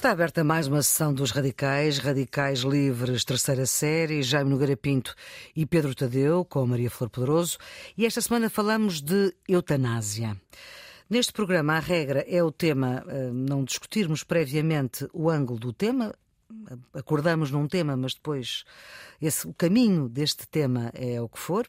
[0.00, 5.14] Está aberta mais uma sessão dos Radicais, Radicais Livres, terceira série, Jaime Nogueira Pinto
[5.54, 7.58] e Pedro Tadeu, com Maria Flor Poderoso,
[7.98, 10.34] e esta semana falamos de eutanásia.
[11.10, 16.14] Neste programa, a regra é o tema, eh, não discutirmos previamente o ângulo do tema,
[16.94, 18.64] acordamos num tema, mas depois
[19.20, 21.68] esse, o caminho deste tema é o que for.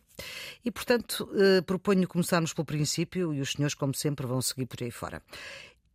[0.64, 4.82] E, portanto, eh, proponho começarmos pelo princípio e os senhores, como sempre, vão seguir por
[4.82, 5.22] aí fora.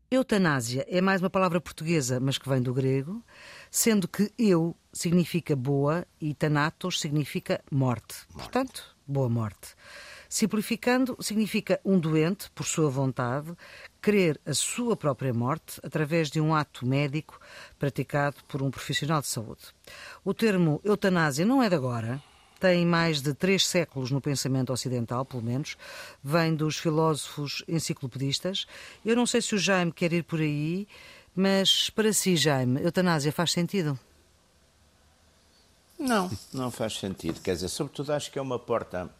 [0.08, 3.24] Eutanásia é mais uma palavra portuguesa, mas que vem do grego,
[3.68, 8.14] sendo que eu significa boa e thanatos significa morte.
[8.32, 9.74] Portanto, boa morte.
[10.28, 13.52] Simplificando, significa um doente, por sua vontade,
[14.00, 17.40] querer a sua própria morte através de um ato médico
[17.76, 19.62] praticado por um profissional de saúde.
[20.24, 22.22] O termo eutanásia não é de agora,
[22.58, 25.76] tem mais de três séculos no pensamento ocidental, pelo menos,
[26.22, 28.66] vem dos filósofos enciclopedistas.
[29.04, 30.86] Eu não sei se o Jaime quer ir por aí,
[31.34, 33.98] mas para si, Jaime, eutanásia faz sentido?
[35.98, 37.40] Não, não faz sentido.
[37.40, 39.10] Quer dizer, sobretudo acho que é uma porta.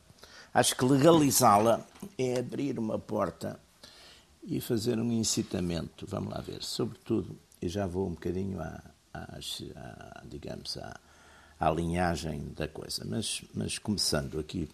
[0.52, 1.80] Acho que legalizá-la
[2.16, 3.60] é abrir uma porta
[4.42, 6.06] e fazer um incitamento.
[6.06, 6.62] Vamos lá ver.
[6.62, 10.98] Sobretudo, e já vou um bocadinho à, à, à digamos, à,
[11.58, 13.04] à linhagem da coisa.
[13.04, 14.68] Mas, mas começando aqui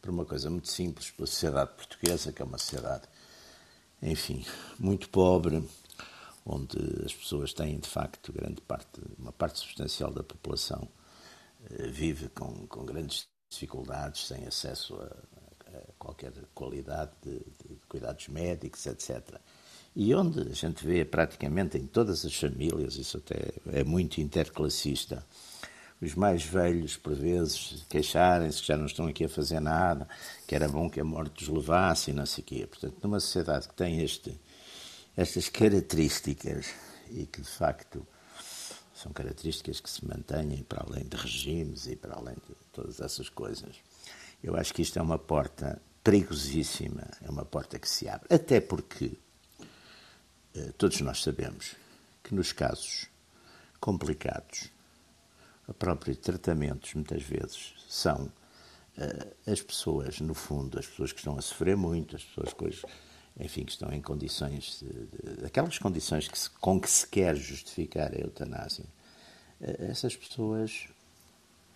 [0.00, 3.02] por uma coisa muito simples, pela sociedade portuguesa, que é uma sociedade,
[4.02, 4.44] enfim,
[4.78, 5.62] muito pobre,
[6.44, 10.88] onde as pessoas têm, de facto, grande parte, uma parte substancial da população
[11.70, 18.28] eh, vive com, com grandes dificuldades, sem acesso a, a qualquer qualidade de, de, cuidados
[18.28, 19.38] médicos, etc.
[19.94, 25.24] E onde a gente vê praticamente em todas as famílias, isso até é muito interclassista,
[26.00, 30.08] os mais velhos, por vezes, queixarem-se que já não estão aqui a fazer nada,
[30.46, 32.66] que era bom que a morte os levasse e não sei o quê.
[32.66, 34.40] Portanto, numa sociedade que tem este,
[35.16, 36.66] estas características
[37.10, 38.06] e que, de facto,
[38.94, 43.28] são características que se mantêm para além de regimes e para além de todas essas
[43.28, 43.76] coisas,
[44.42, 48.26] eu acho que isto é uma porta perigosíssima, é uma porta que se abre.
[48.34, 49.12] Até porque
[50.54, 51.76] eh, todos nós sabemos
[52.22, 53.06] que nos casos
[53.78, 54.70] complicados,
[55.70, 61.38] a própria tratamentos, muitas vezes, são uh, as pessoas, no fundo, as pessoas que estão
[61.38, 62.90] a sofrer muito, as pessoas que
[63.38, 64.84] enfim, que estão em condições,
[65.46, 68.84] aquelas condições que se, com que se quer justificar a eutanásia,
[69.60, 70.88] uh, essas pessoas,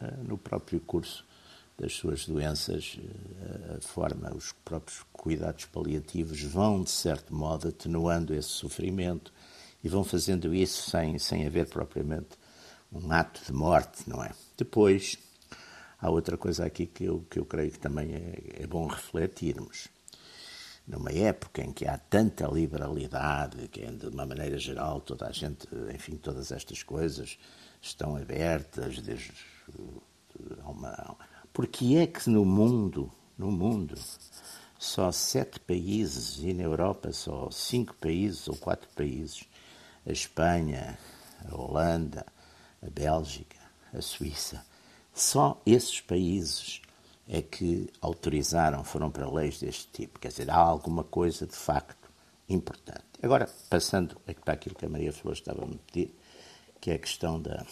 [0.00, 1.24] uh, no próprio curso
[1.78, 3.00] das suas doenças,
[3.76, 9.32] a forma, os próprios cuidados paliativos vão, de certo modo, atenuando esse sofrimento
[9.82, 12.38] e vão fazendo isso sem, sem haver propriamente
[12.94, 14.30] um ato de morte, não é?
[14.56, 15.18] Depois,
[16.00, 19.88] há outra coisa aqui que eu, que eu creio que também é, é bom refletirmos.
[20.86, 25.32] Numa época em que há tanta liberalidade, que é, de uma maneira geral toda a
[25.32, 27.38] gente, enfim, todas estas coisas
[27.80, 29.32] estão abertas desde
[30.64, 31.16] uma...
[31.52, 33.94] Porque é que no mundo, no mundo,
[34.78, 39.44] só sete países e na Europa só cinco países ou quatro países,
[40.06, 40.98] a Espanha,
[41.48, 42.26] a Holanda,
[42.84, 43.58] a Bélgica,
[43.92, 44.64] a Suíça.
[45.12, 46.82] Só esses países
[47.28, 50.18] é que autorizaram, foram para leis deste tipo.
[50.18, 52.10] Quer dizer, há alguma coisa de facto
[52.48, 53.04] importante.
[53.22, 56.14] Agora, passando para aquilo que a Maria Flor estava a me pedir,
[56.80, 57.64] que é a questão da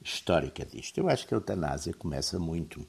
[0.00, 0.98] histórica disto.
[0.98, 2.86] Eu acho que a eutanásia começa muito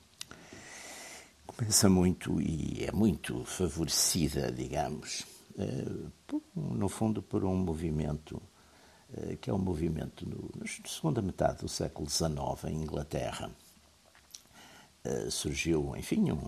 [1.45, 5.23] começa muito e é muito favorecida, digamos,
[5.57, 5.85] eh,
[6.55, 8.41] no fundo por um movimento
[9.41, 12.34] que é um movimento no, na segunda metade do século XIX
[12.68, 13.51] em Inglaterra.
[15.06, 16.40] Uh, surgiu, enfim, um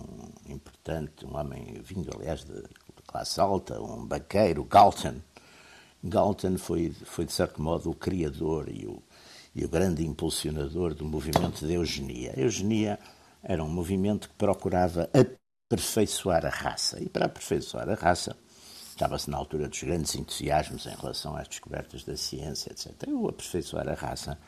[0.50, 5.16] importante, um homem vindo, aliás, de, de classe alta, um banqueiro, Galton.
[6.02, 9.04] Galton foi, foi, de certo modo, o criador e o,
[9.54, 12.34] e o grande impulsionador do movimento de eugenia.
[12.36, 12.98] A eugenia
[13.44, 15.10] era um movimento que procurava
[15.70, 17.02] aperfeiçoar a raça.
[17.04, 18.38] E para aperfeiçoar a raça,
[18.96, 23.10] Estava-se na altura dos grandes entusiasmos em relação às descobertas da ciência, etc.
[23.10, 24.40] O aperfeiçoar a raça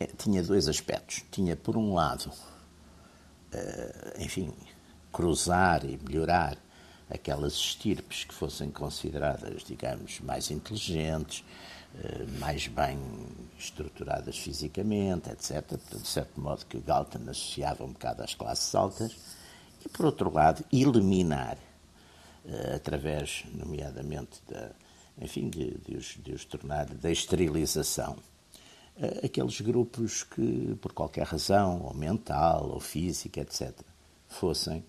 [0.00, 1.22] é, tinha dois aspectos.
[1.30, 4.52] Tinha, por um lado, uh, enfim,
[5.12, 6.58] cruzar e melhorar
[7.08, 11.44] aquelas estirpes que fossem consideradas, digamos, mais inteligentes,
[11.94, 12.98] uh, mais bem
[13.56, 15.78] estruturadas fisicamente, etc.
[15.92, 19.16] De certo modo que o Galton associava um bocado às classes altas.
[19.86, 21.67] E, por outro lado, eliminar eh,
[22.74, 24.70] através, nomeadamente, da,
[25.20, 28.16] enfim, de, de, os, de os tornar da esterilização.
[28.96, 33.72] Eh, aqueles grupos que, por qualquer razão, ou mental, ou física, etc.,
[34.28, 34.84] fossem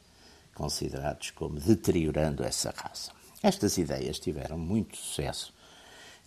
[0.54, 3.12] considerados como deteriorando essa raça.
[3.42, 5.54] Estas ideias tiveram muito sucesso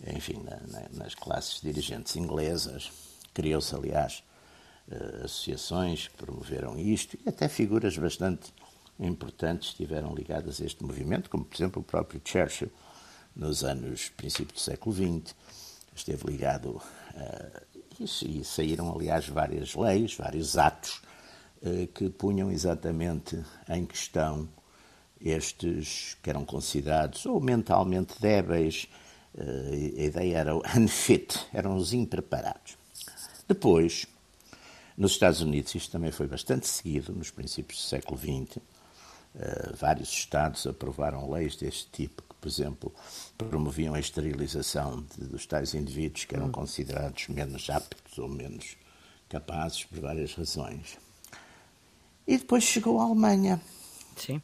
[0.07, 2.91] enfim, na, na, nas classes dirigentes inglesas.
[3.33, 4.23] Criou-se, aliás,
[4.87, 8.53] uh, associações que promoveram isto e até figuras bastante
[9.05, 12.71] importantes estiveram ligadas a este movimento, como, por exemplo, o próprio Churchill,
[13.35, 15.35] nos anos, princípio do século XX,
[15.95, 16.81] esteve ligado
[17.15, 17.61] a
[17.99, 21.01] isso e saíram, aliás, várias leis, vários atos
[21.61, 23.39] uh, que punham exatamente
[23.69, 24.47] em questão
[25.21, 28.89] estes que eram considerados ou mentalmente débeis,
[29.35, 32.77] uh, a ideia era unfit, eram os impreparados.
[33.47, 34.07] Depois,
[34.97, 38.57] nos Estados Unidos, isto também foi bastante seguido, nos princípios do século XX,
[39.35, 42.93] uh, vários estados aprovaram leis deste tipo, que, por exemplo,
[43.37, 46.51] promoviam a esterilização de, dos tais indivíduos que eram hum.
[46.51, 48.77] considerados menos aptos ou menos
[49.29, 50.97] capazes por várias razões.
[52.27, 53.59] E depois chegou a Alemanha.
[54.15, 54.41] Sim.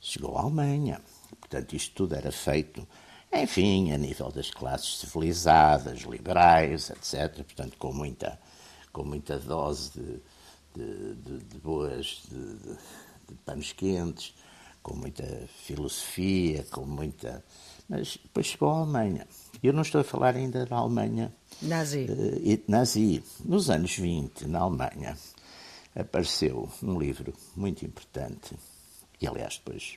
[0.00, 1.00] Chegou a Alemanha.
[1.40, 2.86] Portanto, isto tudo era feito,
[3.32, 7.44] enfim, a nível das classes civilizadas, liberais, etc.
[7.44, 8.38] Portanto, com muita,
[8.92, 10.20] com muita dose de,
[10.74, 12.22] de, de, de boas,
[13.44, 14.34] panos quentes,
[14.82, 15.24] com muita
[15.64, 17.44] filosofia, com muita.
[17.88, 19.26] Mas depois chegou a Alemanha.
[19.62, 21.34] Eu não estou a falar ainda da Alemanha.
[21.62, 22.06] Nazi.
[22.08, 23.22] Uh, nazi.
[23.44, 25.16] Nos anos 20, na Alemanha,
[25.94, 28.54] apareceu um livro muito importante,
[29.20, 29.96] e aliás, depois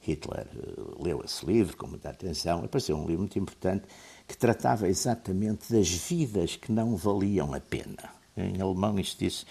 [0.00, 2.64] Hitler uh, leu esse livro com muita atenção.
[2.64, 3.84] Apareceu um livro muito importante
[4.26, 8.10] que tratava exatamente das vidas que não valiam a pena.
[8.36, 9.46] Em alemão isto diz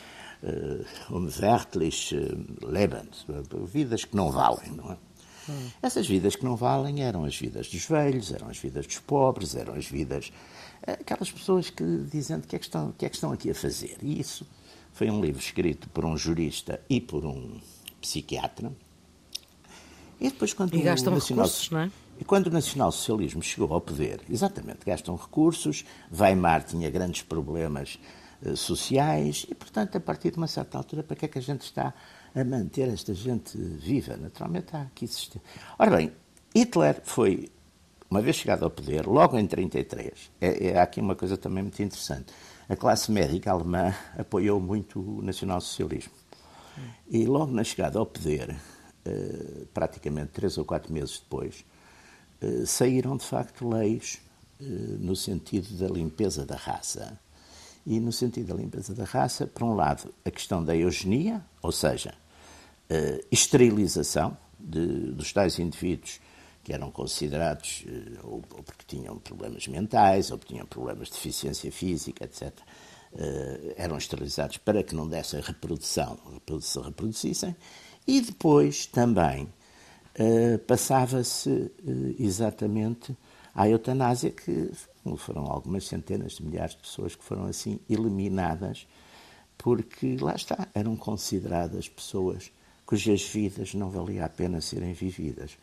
[1.12, 2.16] unwertlich
[2.62, 3.10] Leben,
[3.66, 4.98] vidas que não valem, não é?
[5.50, 5.70] Hum.
[5.82, 9.56] Essas vidas que não valem eram as vidas dos velhos, eram as vidas dos pobres,
[9.56, 10.32] eram as vidas.
[10.86, 13.50] Eh, aquelas pessoas que dizem o que, é que, estão, que é que estão aqui
[13.50, 13.98] a fazer.
[14.02, 14.46] E isso
[14.94, 17.60] foi um livro escrito por um jurista e por um
[18.00, 18.72] psiquiatra.
[20.20, 21.46] E depois, quando e gastam o nacional...
[21.46, 21.92] recursos, não é?
[22.20, 27.98] E quando o nacionalsocialismo chegou ao poder, exatamente, gastam recursos, Weimar tinha grandes problemas
[28.56, 31.62] sociais e, portanto, a partir de uma certa altura, para que é que a gente
[31.62, 31.94] está
[32.34, 34.16] a manter esta gente viva?
[34.18, 35.42] Naturalmente há que existir.
[35.78, 36.12] Ora bem,
[36.56, 37.52] Hitler foi,
[38.10, 41.64] uma vez chegado ao poder, logo em 1933, é, é, há aqui uma coisa também
[41.64, 42.34] muito interessante,
[42.68, 46.14] a classe médica alemã apoiou muito o nacionalsocialismo.
[47.10, 51.66] E logo na chegada ao poder, uh, praticamente três ou quatro meses depois,
[52.42, 54.22] uh, saíram de facto leis
[54.60, 57.18] no sentido da limpeza da raça.
[57.86, 61.72] E no sentido da limpeza da raça, por um lado, a questão da eugenia, ou
[61.72, 62.14] seja,
[63.32, 66.20] esterilização de, dos tais indivíduos
[66.64, 67.86] que eram considerados
[68.24, 72.54] ou, ou, porque tinham problemas mentais, ou porque tinham problemas de deficiência física, etc.,
[73.76, 76.20] eram esterilizados para que não dessem reprodução,
[76.62, 77.56] se reproduzissem,
[78.10, 83.16] e depois também uh, passava-se uh, exatamente
[83.54, 84.72] à eutanásia, que
[85.18, 88.88] foram algumas centenas de milhares de pessoas que foram assim eliminadas,
[89.58, 92.52] porque lá está, eram consideradas pessoas
[92.86, 95.58] cujas vidas não valia a pena serem vividas.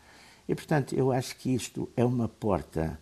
[0.47, 2.97] E, portanto, eu acho que isto é uma porta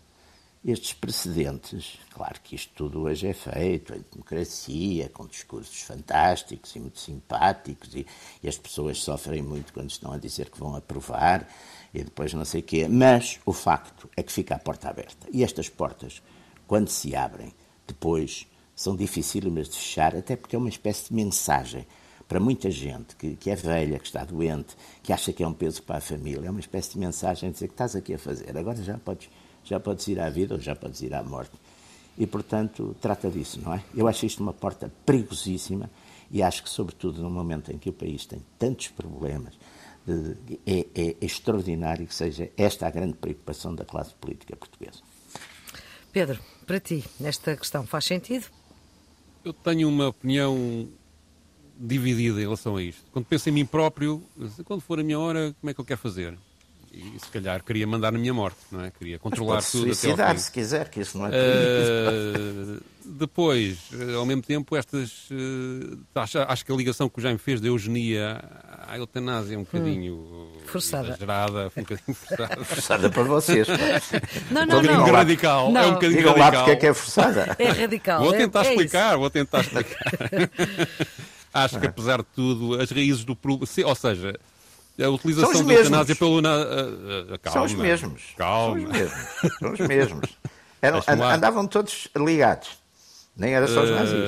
[0.66, 6.80] estes precedentes, claro que isto tudo hoje é feito em democracia, com discursos fantásticos e
[6.80, 8.04] muito simpáticos, e,
[8.42, 11.48] e, as pessoas sofrem muito quando estão a dizer que vão aprovar
[11.94, 12.88] e depois não sei o quê.
[12.88, 15.28] Mas o facto é que fica a porta aberta.
[15.32, 16.20] E estas portas,
[16.66, 17.52] quando se abrem,
[17.86, 21.86] depois são dificílimas de fechar, até porque é uma espécie de mensagem
[22.28, 25.52] para muita gente que, que, é velha, que está doente, que acha que é um
[25.52, 28.18] peso para a família, é uma espécie de mensagem de dizer que estás aqui a
[28.18, 29.28] fazer, agora já podes
[29.66, 31.50] já podes ir à vida ou já podes ir à morte.
[32.16, 33.82] E, portanto, trata disso, não é?
[33.94, 35.90] Eu acho isto uma porta perigosíssima
[36.30, 39.54] e acho que, sobretudo, num momento em que o país tem tantos problemas,
[40.64, 45.00] é, é extraordinário que seja esta a grande preocupação da classe política portuguesa.
[46.16, 48.46] Pedro, para ti, esta questão faz sentido?
[49.44, 50.88] Eu tenho uma opinião
[51.78, 53.02] dividida em relação a isto.
[53.12, 54.22] Quando penso em mim próprio,
[54.64, 56.34] quando for a minha hora, como é que eu quero fazer?
[56.96, 58.90] e se calhar queria mandar na minha morte, não é?
[58.90, 60.38] Queria controlar Mas tudo até ao fim.
[60.38, 63.78] se quiser, que isso não é uh, Depois,
[64.16, 67.68] ao mesmo tempo, estas uh, acho, acho, que a ligação que o Jaime fez da
[67.68, 68.42] eugenia
[68.88, 70.35] à eutanásia é um bocadinho hum,
[70.66, 71.08] forçada.
[71.08, 72.56] exagerada, um bocadinho forçada.
[72.64, 73.68] forçada para vocês.
[74.50, 74.94] Não, não, não.
[74.94, 75.12] Um não.
[75.12, 75.72] radical.
[75.72, 75.80] Não.
[75.80, 76.52] É um bocadinho Digam radical.
[76.52, 77.56] lá porque é que é forçada.
[77.58, 78.22] É radical.
[78.22, 80.12] Vou tentar é, explicar, é vou tentar explicar.
[81.54, 84.38] acho que apesar de tudo, as raízes do problema, ou seja,
[85.02, 86.40] a utilização da eutanásia pelo.
[86.40, 88.22] Na, uh, uh, calma, São os mesmos.
[88.36, 88.80] Calma.
[88.80, 89.58] São os mesmos.
[89.58, 90.38] São os mesmos.
[90.82, 92.68] Eram, andavam todos ligados.
[93.36, 94.18] Nem era só os nazis.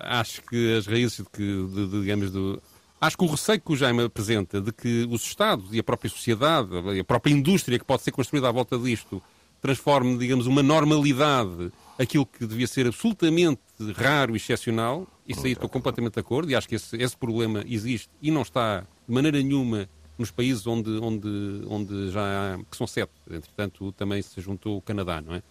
[0.00, 2.62] acho que as raízes de que, de, de, digamos, do.
[3.02, 6.08] Acho que o receio que o Jaime apresenta de que os Estados e a própria
[6.08, 6.68] sociedade,
[7.00, 9.20] a própria indústria que pode ser construída à volta disto,
[9.60, 13.60] transforme, digamos, uma normalidade aquilo que devia ser absolutamente
[13.96, 15.04] raro e excepcional.
[15.26, 18.42] Isso aí estou completamente de acordo e acho que esse, esse problema existe e não
[18.42, 22.20] está de maneira nenhuma nos países onde, onde, onde já
[22.54, 25.42] há, que são sete, entretanto também se juntou o Canadá, não é?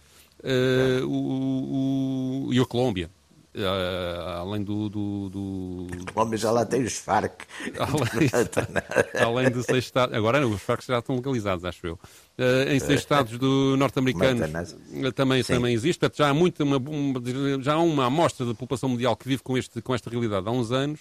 [0.42, 3.10] Uh, o, o, e a Colômbia.
[3.54, 5.86] Uh, além do, do, do...
[6.14, 7.42] Colômbia já lá tem os Farc.
[7.78, 8.30] Além,
[9.22, 10.16] além de seis estados.
[10.16, 11.94] Agora os Farc já estão legalizados, acho eu.
[12.38, 14.74] Uh, em seis estados do norte-americanos
[15.14, 15.98] também, também existe.
[15.98, 17.22] Portanto, já há, muita, uma, uma,
[17.60, 20.50] já há uma amostra da população mundial que vive com, este, com esta realidade há
[20.50, 21.00] uns anos.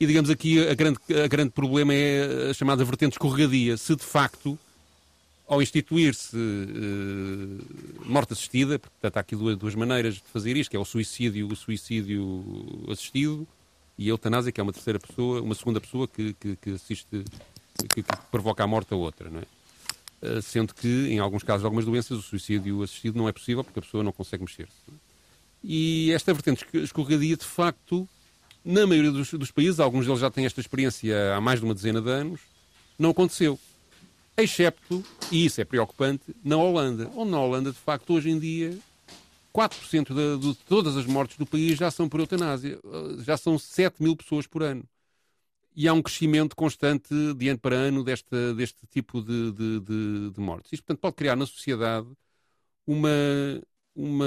[0.00, 3.76] E digamos aqui, a grande, a grande problema é a chamada vertente escorregadia.
[3.76, 4.58] Se de facto
[5.46, 10.76] ao instituir-se uh, morte assistida, portanto há aqui duas, duas, maneiras de fazer isto, que
[10.76, 12.44] é o suicídio, o suicídio
[12.90, 13.46] assistido
[13.98, 17.24] e a eutanásia, que é uma terceira pessoa, uma segunda pessoa que, que, que assiste,
[17.94, 19.44] que, que, provoca a morte a outra, não é?
[20.26, 23.62] Uh, sendo que, em alguns casos de algumas doenças, o suicídio assistido não é possível
[23.62, 24.72] porque a pessoa não consegue mexer-se.
[25.62, 28.08] E esta vertente escorregadia, de facto,
[28.64, 31.74] na maioria dos, dos países, alguns deles já têm esta experiência há mais de uma
[31.74, 32.40] dezena de anos,
[32.98, 33.58] não aconteceu
[34.36, 37.10] excepto, e isso é preocupante, na Holanda.
[37.14, 38.76] Onde na Holanda, de facto, hoje em dia,
[39.54, 42.78] 4% de, de todas as mortes do país já são por eutanásia.
[43.24, 44.84] Já são 7 mil pessoas por ano.
[45.76, 50.30] E há um crescimento constante de ano para ano deste, deste tipo de, de, de,
[50.30, 50.72] de mortes.
[50.72, 52.06] Isto, portanto, pode criar na sociedade
[52.86, 53.10] uma,
[53.94, 54.26] uma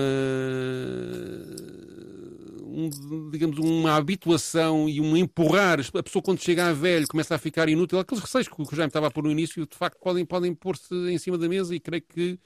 [2.78, 5.80] um, digamos, uma habituação e um empurrar.
[5.80, 7.98] A pessoa, quando chega a velho, começa a ficar inútil.
[7.98, 10.94] Aqueles receios que o Jaime estava a pôr no início, de facto, podem, podem pôr-se
[11.10, 12.40] em cima da mesa e creio que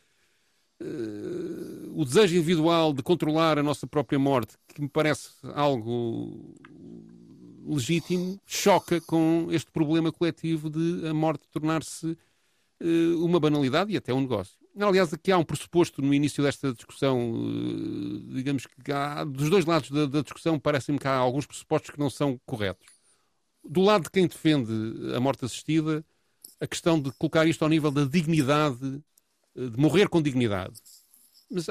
[0.81, 6.55] uh, o desejo individual de controlar a nossa própria morte, que me parece algo
[7.65, 12.17] legítimo, choca com este problema coletivo de a morte tornar-se
[12.81, 14.60] uh, uma banalidade e até um negócio.
[14.79, 19.65] Aliás, aqui há um pressuposto no início desta discussão, eh, digamos que há, dos dois
[19.65, 22.87] lados da, da discussão, parece-me que há alguns pressupostos que não são corretos.
[23.63, 24.71] Do lado de quem defende
[25.13, 26.05] a morte assistida,
[26.59, 29.03] a questão de colocar isto ao nível da dignidade,
[29.55, 30.79] eh, de morrer com dignidade.
[31.49, 31.65] Mas,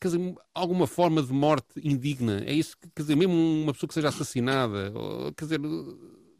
[0.00, 3.88] quer dizer, alguma forma de morte indigna, é isso que, quer dizer, mesmo uma pessoa
[3.88, 4.90] que seja assassinada,
[5.36, 5.60] quer dizer,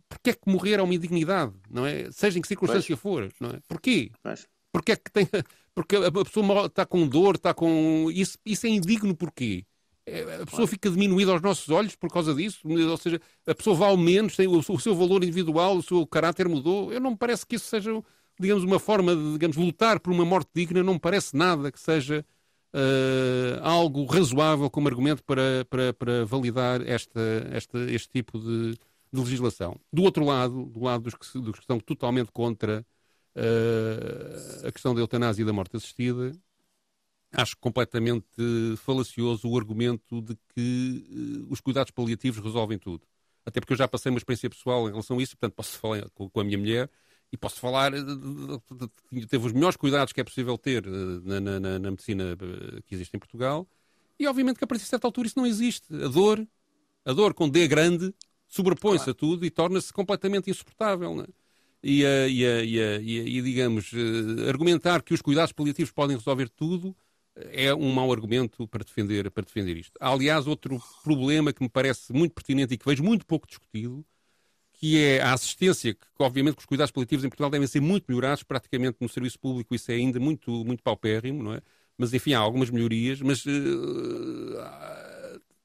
[0.09, 2.11] porque é que morrer é uma indignidade, não é?
[2.11, 3.01] Seja em que circunstância pois.
[3.01, 3.61] for, não é?
[3.69, 4.11] Porquê?
[4.23, 4.49] Pois.
[4.73, 5.27] Porque é que tem
[5.75, 8.11] porque a pessoa está com dor, está com.
[8.13, 9.65] Isso, isso é indigno porquê?
[10.07, 12.61] É, a pessoa fica diminuída aos nossos olhos por causa disso?
[12.67, 16.49] Ou seja, a pessoa vale menos, tem o, o seu valor individual, o seu caráter
[16.49, 16.93] mudou.
[16.93, 17.91] Eu não me parece que isso seja,
[18.39, 21.79] digamos, uma forma de digamos, lutar por uma morte digna, não me parece nada que
[21.79, 22.25] seja
[22.75, 27.21] uh, algo razoável como argumento para, para, para validar esta,
[27.53, 28.73] esta, este tipo de,
[29.13, 29.77] de legislação.
[29.93, 32.85] Do outro lado, do lado dos que, dos que estão totalmente contra
[33.37, 36.33] uh, a questão da eutanásia e da morte assistida,
[37.33, 38.27] acho completamente
[38.79, 41.07] falacioso o argumento de que
[41.49, 43.07] uh, os cuidados paliativos resolvem tudo.
[43.45, 46.09] Até porque eu já passei uma experiência pessoal em relação a isso, portanto posso falar
[46.11, 46.91] com, a minha mulher
[47.33, 48.63] e posso falar, uh,
[49.29, 52.37] teve os melhores cuidados que é possível ter na, na, na, medicina
[52.87, 53.67] que existe em Portugal,
[54.19, 55.87] e obviamente que a partir de certa altura isso não existe.
[55.95, 56.47] A dor,
[57.07, 58.15] a dor com D grande,
[58.47, 59.11] sobrepõe-se claro.
[59.13, 61.15] a tudo e torna-se completamente insuportável.
[61.15, 61.27] Não é?
[61.83, 66.17] E, a, e, a, e, a, e, digamos, uh, argumentar que os cuidados paliativos podem
[66.17, 66.95] resolver tudo
[67.37, 69.93] eh, é um mau argumento para defender, para defender isto.
[70.01, 74.05] Há, aliás, outro problema que me parece muito pertinente e que vejo muito pouco discutido,
[74.75, 78.07] que é a assistência, que obviamente que os cuidados paliativos em Portugal devem ser muito
[78.09, 81.63] melhorados, praticamente no serviço público isso é ainda muito, muito paupérrimo, não é?
[81.99, 83.51] Mas, enfim, há algumas melhorias, mas uh,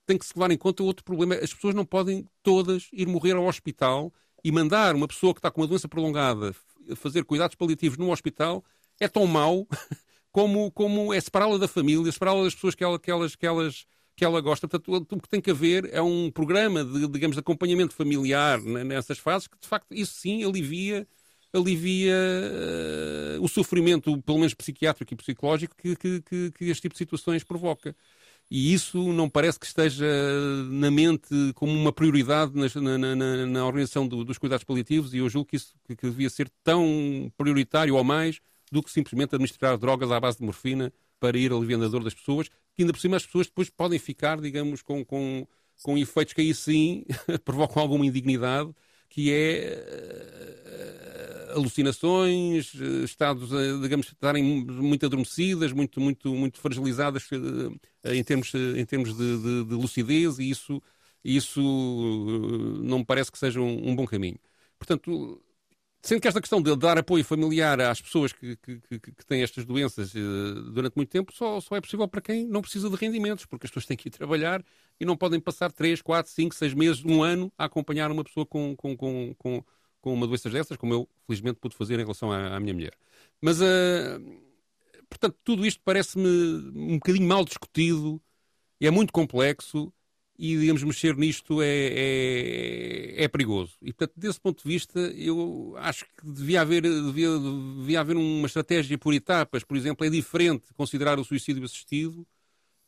[0.06, 1.36] tem que se levar em conta outro problema.
[1.36, 4.14] As pessoas não podem todas ir morrer ao hospital
[4.46, 6.56] e mandar uma pessoa que está com uma doença prolongada
[6.96, 8.64] fazer cuidados paliativos num hospital
[9.00, 9.68] é tão mau
[10.32, 13.88] como, como é separá-la da família, separá-la das pessoas que ela, que, elas, que, elas,
[14.16, 14.68] que ela gosta.
[14.68, 19.18] Portanto, o que tem que haver é um programa de, digamos, de acompanhamento familiar nessas
[19.18, 21.08] fases que, de facto, isso sim alivia
[21.52, 22.14] alivia
[23.40, 27.46] uh, o sofrimento, pelo menos psiquiátrico e psicológico, que, que, que, este tipo de situações
[27.46, 27.96] provoca.
[28.50, 30.06] E isso não parece que esteja
[30.70, 35.18] na mente como uma prioridade na, na, na, na organização do, dos cuidados paliativos, e
[35.18, 38.40] eu julgo que isso que, que devia ser tão prioritário ou mais
[38.72, 42.14] do que simplesmente administrar drogas à base de morfina para ir aliviando a dor das
[42.14, 45.48] pessoas, que ainda por cima as pessoas depois podem ficar, digamos, com, com,
[45.82, 47.04] com efeitos que aí sim
[47.44, 48.74] provocam alguma indignidade,
[49.16, 50.46] que é
[51.56, 57.28] alucinações, eh, estados, eh, digamos, estarem muito adormecidas, muito, muito, muito fragilizadas
[58.04, 60.82] eh, em termos, em termos de, de, de lucidez e isso,
[61.24, 61.62] isso
[62.84, 64.38] não me parece que seja um, um bom caminho.
[64.78, 65.42] Portanto,
[66.06, 69.42] Sendo que esta questão de dar apoio familiar às pessoas que, que, que, que têm
[69.42, 72.96] estas doenças uh, durante muito tempo só, só, é possível para quem não precisa de
[72.96, 74.64] rendimentos, porque as pessoas têm que ir trabalhar
[75.00, 78.46] e não podem passar 3, 4, 5, 6 meses, um ano a acompanhar uma pessoa
[78.46, 79.64] com, com, com, com,
[80.00, 82.94] com uma doença dessas, como eu felizmente pude fazer em relação à, à minha mulher.
[83.42, 84.22] Mas, uh,
[85.10, 86.30] portanto, tudo isto parece-me
[86.76, 88.22] um bocadinho mal discutido,
[88.80, 89.92] é muito complexo
[90.38, 93.74] e, digamos, mexer nisto é, é, é, perigoso.
[93.82, 97.30] E, portanto, desse ponto de vista, eu acho que devia haver, devia,
[97.80, 99.64] devia haver uma estratégia por etapas.
[99.64, 102.28] Por exemplo, é diferente considerar o suicídio assistido,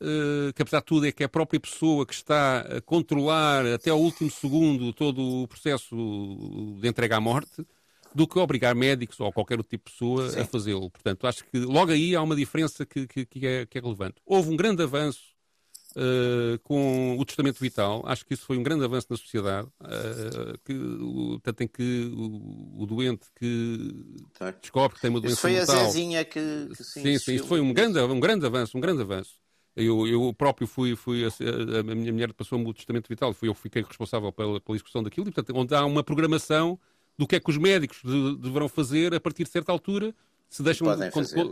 [0.02, 3.66] uh, que apesar de tudo é que é a própria pessoa que está a controlar
[3.66, 5.96] até ao último segundo todo o processo
[6.82, 7.66] de entrega à morte,
[8.14, 10.40] do que obrigar médicos ou qualquer outro tipo de pessoa Sim.
[10.42, 10.90] a fazê-lo.
[10.90, 14.16] Portanto, acho que logo aí há uma diferença que, que, que, é, que é relevante.
[14.26, 15.37] Houve um grande avanço
[15.98, 18.04] Uh, com o testamento vital.
[18.06, 19.68] Acho que isso foi um grande avanço na sociedade.
[19.82, 24.06] Uh, que, o, tanto em que o, o doente que
[24.62, 25.76] descobre que tem uma doença isso foi mortal...
[25.76, 29.02] a Zezinha que, que Sim, sim, isso foi um grande, um grande avanço, um grande
[29.02, 29.40] avanço.
[29.76, 31.30] Eu, eu próprio fui, fui a,
[31.80, 35.02] a, minha mulher passou-me o testamento vital, fui eu que fiquei responsável pela, pela execução
[35.02, 36.80] daquilo, e, portanto, onde há uma programação
[37.18, 40.14] do que é que os médicos de, deverão fazer a partir de certa altura
[40.50, 41.46] se deixam e podem fazer,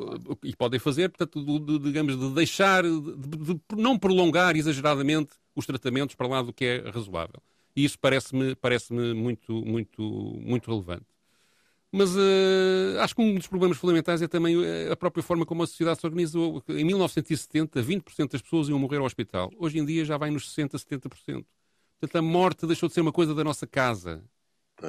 [0.44, 6.16] e podem fazer portanto, de, digamos, de deixar, de, de, não prolongar exageradamente os tratamentos
[6.16, 7.42] para lá do que é razoável.
[7.76, 11.06] E isso parece-me parece muito, muito, muito relevante.
[11.92, 15.64] Mas uh, acho que um dos problemas fundamentais é também eh, a própria forma como
[15.64, 16.62] a sociedade se organizou.
[16.68, 19.50] Em 1970, 20% das pessoas iam morrer ao hospital.
[19.58, 21.46] Hoje em dia já vai nos 60%, 70%.
[21.98, 24.22] Portanto, a morte deixou de ser uma coisa da nossa casa.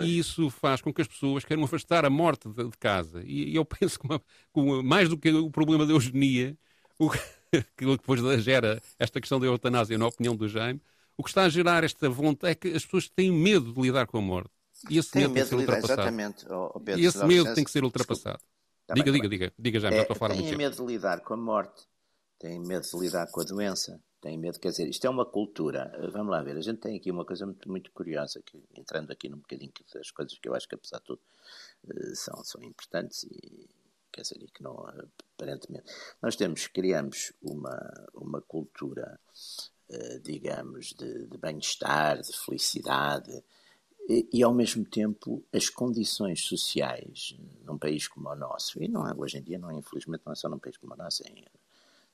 [0.00, 3.22] E isso faz com que as pessoas queiram afastar a morte de, de casa.
[3.24, 6.56] E, e, eu penso que, uma, que mais do que o problema da eugenia,
[6.98, 7.10] o
[7.76, 10.80] que depois gera esta questão da eutanásia, na opinião do Jaime,
[11.16, 14.06] o que está a gerar esta vontade é que as pessoas têm medo de lidar
[14.06, 14.50] com a morte.
[14.90, 16.00] E esse medo, medo tem que ser ultrapassado.
[16.02, 16.46] Exatamente.
[16.50, 18.38] Oh, Pedro, e esse medo tem que ser ultrapassado.
[18.86, 21.20] Tá diga, bem, diga, diga, diga, já, é, estou a falar muito medo de lidar
[21.20, 21.82] com a morte,
[22.38, 25.92] têm medo de lidar com a doença, têm medo, quer dizer, isto é uma cultura.
[26.12, 29.28] Vamos lá ver, a gente tem aqui uma coisa muito, muito curiosa, que, entrando aqui
[29.28, 31.20] num bocadinho das coisas que eu acho que, apesar de tudo,
[31.88, 33.68] eh, são, são importantes e,
[34.12, 34.86] quer dizer, e que não,
[35.36, 35.92] aparentemente.
[36.20, 39.20] Nós temos, criamos uma, uma cultura,
[39.88, 43.44] eh, digamos, de, de bem-estar, de felicidade,
[44.08, 49.06] e, e, ao mesmo tempo as condições sociais num país como o nosso, e não
[49.06, 51.24] é, hoje em dia não é, infelizmente não é só num país como o nosso,
[51.26, 51.32] é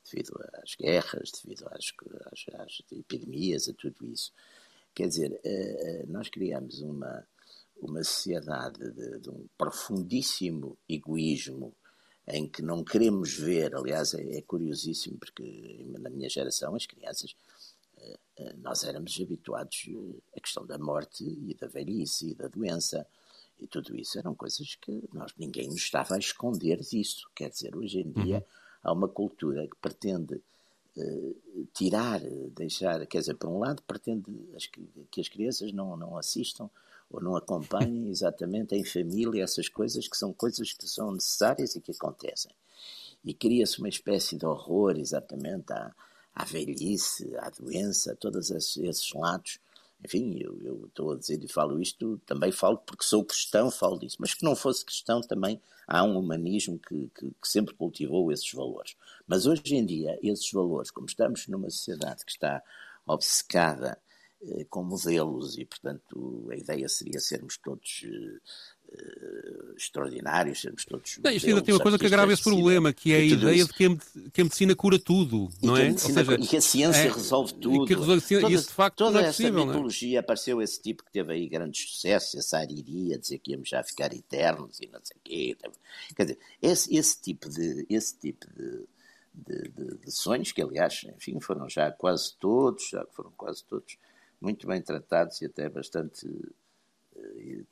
[0.03, 1.93] devido às guerras, devido às,
[2.31, 4.31] às, às epidemias, a tudo isso.
[4.93, 7.25] Quer dizer, eh, eh, nós criamos uma,
[7.81, 11.73] uma sociedade de, de, um profundíssimo egoísmo
[12.27, 17.35] em que não queremos ver, aliás, é, é curiosíssimo porque na minha geração as crianças
[17.97, 19.89] eh, nós éramos habituados
[20.35, 23.07] à questão da morte e da velhice e da doença
[23.59, 27.29] e tudo isso eram coisas que nós ninguém nos estava a esconder disso.
[27.35, 30.35] Quer dizer, hoje em dia uhum há uma cultura que pretende
[30.97, 32.19] uh, tirar,
[32.55, 36.69] deixar, quer dizer, por um lado, pretende as, que as crianças não, não assistam
[37.09, 41.81] ou não acompanhem exatamente em família essas coisas que são coisas que são necessárias e
[41.81, 42.51] que acontecem.
[43.23, 45.93] E cria-se uma espécie de horror exatamente à,
[46.35, 49.59] à velhice, à doença, a todos esses, esses lados
[50.05, 53.97] enfim, eu, eu, estou a dizer e falo isto, também falo porque sou cristão, falo
[53.99, 58.31] disso, mas que não fosse cristão também há um humanismo que, que, que, sempre cultivou
[58.31, 58.95] esses valores.
[59.27, 62.61] Mas hoje em dia, esses valores, como estamos numa sociedade que está
[63.05, 63.97] obcecada
[64.41, 68.39] eh, com modelos e, portanto, a ideia seria sermos todos eh,
[68.93, 71.19] uh, extraordinários, sermos todos.
[71.23, 73.73] Não, isto ainda tem uma coisa que agrava esse problema, que é a ideia de
[73.73, 75.89] que a, que a, medicina cura tudo, e não é?
[75.89, 77.83] Medicina, Ou seja, e que a ciência é, resolve tudo.
[77.83, 80.19] E que resolve, toda, isso de facto toda é essa possível, mitologia é?
[80.19, 84.13] apareceu esse tipo que teve aí grandes sucessos, essa ariria, dizer que íamos já ficar
[84.13, 85.57] eternos e não sei o quê.
[86.15, 87.85] Quer dizer, esse, esse tipo de.
[87.89, 88.83] Esse tipo de
[89.35, 93.97] de, de, de, sonhos, que aliás, enfim, foram já quase todos, já foram quase todos
[94.43, 96.27] muito bem tratados e até bastante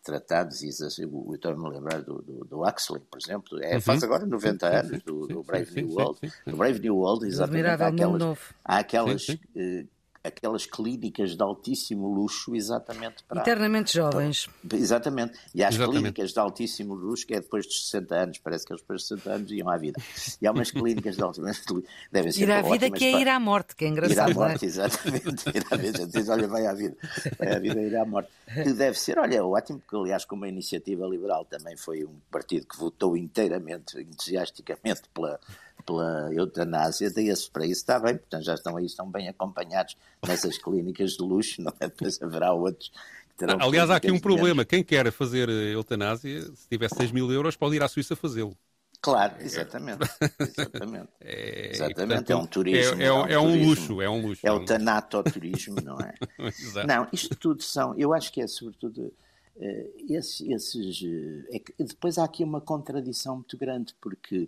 [0.04, 3.82] tratados, e eu estou-me a lembrar do, do, do, Huxley, por exemplo, é, uhum.
[3.82, 6.20] faz agora 90 anos, do, do Brave New World.
[6.46, 9.88] No Brave New World, exatamente, há aquelas, há aquelas uh,
[10.24, 13.42] aquelas clínicas de altíssimo luxo exatamente para...
[13.42, 14.48] Eternamente jovens.
[14.68, 15.38] Para, exatamente.
[15.54, 16.02] E há as exatamente.
[16.02, 19.08] clínicas de altíssimo luxo que é depois de 60 anos, parece que eles depois de
[19.08, 20.02] 60 anos iam à vida.
[20.42, 23.28] E há umas clínicas de altíssimo luxo, devem ser Ir à vida que é ir
[23.28, 24.30] à morte, que é engraçado.
[24.30, 24.68] Ir à morte, é?
[24.68, 25.50] exatamente.
[25.56, 26.96] Ir à vida, diz, olha, vai à vida.
[27.38, 28.30] Vai à vida, ir à morte.
[28.46, 32.68] Que deve ser, olha, ótimo, porque aliás como a Iniciativa Liberal também foi um partido
[32.68, 35.40] que votou inteiramente, entusiasticamente pela
[35.82, 40.58] pela eutanásia, daí-se para isso está bem, portanto já estão aí, estão bem acompanhados nessas
[40.62, 41.88] clínicas de luxo, não é?
[41.88, 42.92] Depois haverá outros
[43.38, 44.64] que Aliás, há aqui um problema.
[44.64, 48.56] Quem quer fazer eutanásia, se tiver 6 mil euros, pode ir à Suíça fazê-lo.
[49.02, 50.08] Claro, exatamente.
[50.40, 51.10] Exatamente.
[51.20, 52.08] É, exatamente.
[52.08, 53.02] Portanto, é um turismo.
[53.02, 54.46] É, é, é um, é um luxo, é um luxo.
[54.46, 56.14] É o tanatoturismo, não é?
[56.86, 57.98] não, isto tudo são.
[57.98, 59.12] Eu acho que é sobretudo.
[59.58, 64.48] Uh, esses, esses uh, é que depois há aqui uma contradição muito grande, porque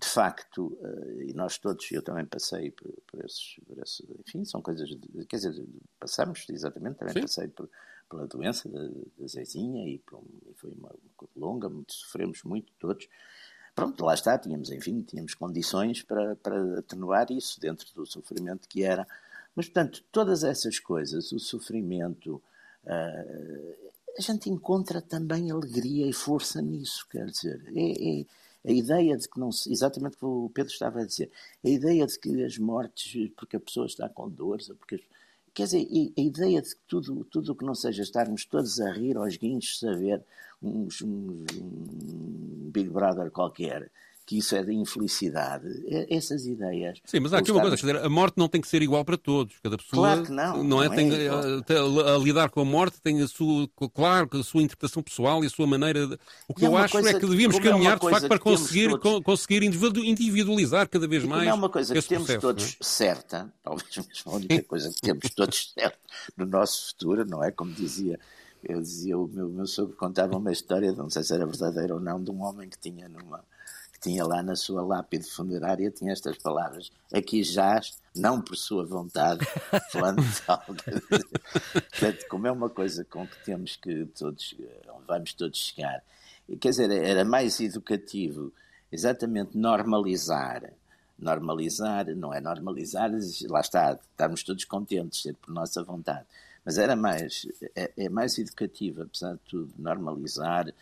[0.00, 4.44] de facto, uh, e nós todos, eu também passei por, por, esses, por esses, enfim,
[4.44, 5.66] são coisas, de, quer dizer,
[5.98, 7.22] passamos, exatamente, também Sim.
[7.22, 7.68] passei por,
[8.08, 8.80] pela doença da,
[9.18, 13.08] da Zezinha e, por, e foi uma, uma coisa longa, muito, sofremos muito todos,
[13.74, 18.84] pronto, lá está, tínhamos, enfim, tínhamos condições para, para atenuar isso dentro do sofrimento que
[18.84, 19.06] era.
[19.56, 22.40] Mas, portanto, todas essas coisas, o sofrimento,
[22.84, 28.24] uh, a gente encontra também alegria e força nisso, quer dizer, é, é
[28.66, 31.30] a ideia de que não se, exatamente o que o Pedro estava a dizer,
[31.64, 35.02] a ideia de que as mortes, porque a pessoa está com dores, porque
[35.58, 39.16] Quer dizer, a ideia de que tudo, tudo que não seja estarmos todos a rir
[39.16, 40.22] aos guinchos, saber
[40.62, 41.44] uns, um
[42.72, 43.90] Big Brother qualquer,
[44.28, 46.98] que isso é de infelicidade, é, essas ideias.
[47.06, 49.16] Sim, mas há aqui uma coisa, dizer, a morte não tem que ser igual para
[49.16, 49.54] todos.
[49.62, 52.60] Cada pessoa claro que não, não, é, não é tem, a, a, a, lidar com
[52.60, 56.06] a morte tem a sua, claro, a sua interpretação pessoal e a sua maneira.
[56.06, 56.18] De...
[56.46, 59.24] O que eu acho é que devíamos é caminhar é de facto para conseguir, todos...
[59.24, 61.44] conseguir individualizar cada vez mais.
[61.44, 62.84] Não é uma coisa que temos processo, todos é?
[62.84, 65.98] certa, talvez mesmo a única coisa que temos todos certa
[66.36, 67.50] no nosso futuro, não é?
[67.50, 68.20] Como dizia
[68.62, 72.00] eu dizia, o meu, meu sogro contava uma história, não sei se era verdadeira ou
[72.00, 73.42] não, de um homem que tinha numa,
[73.98, 78.84] que tinha lá na sua lápide funerária, tinha estas palavras: aqui jaz, não por sua
[78.84, 79.44] vontade,
[79.90, 80.76] falando de algo.
[81.90, 84.54] Portanto, como é uma coisa com que temos que todos,
[85.06, 86.02] vamos todos chegar,
[86.60, 88.52] quer dizer, era mais educativo
[88.90, 90.72] exatamente normalizar.
[91.18, 93.10] Normalizar, não é normalizar,
[93.48, 96.24] lá está, estarmos todos contentes, ser por nossa vontade.
[96.64, 100.72] Mas era mais, é, é mais educativo, apesar de tudo, normalizar,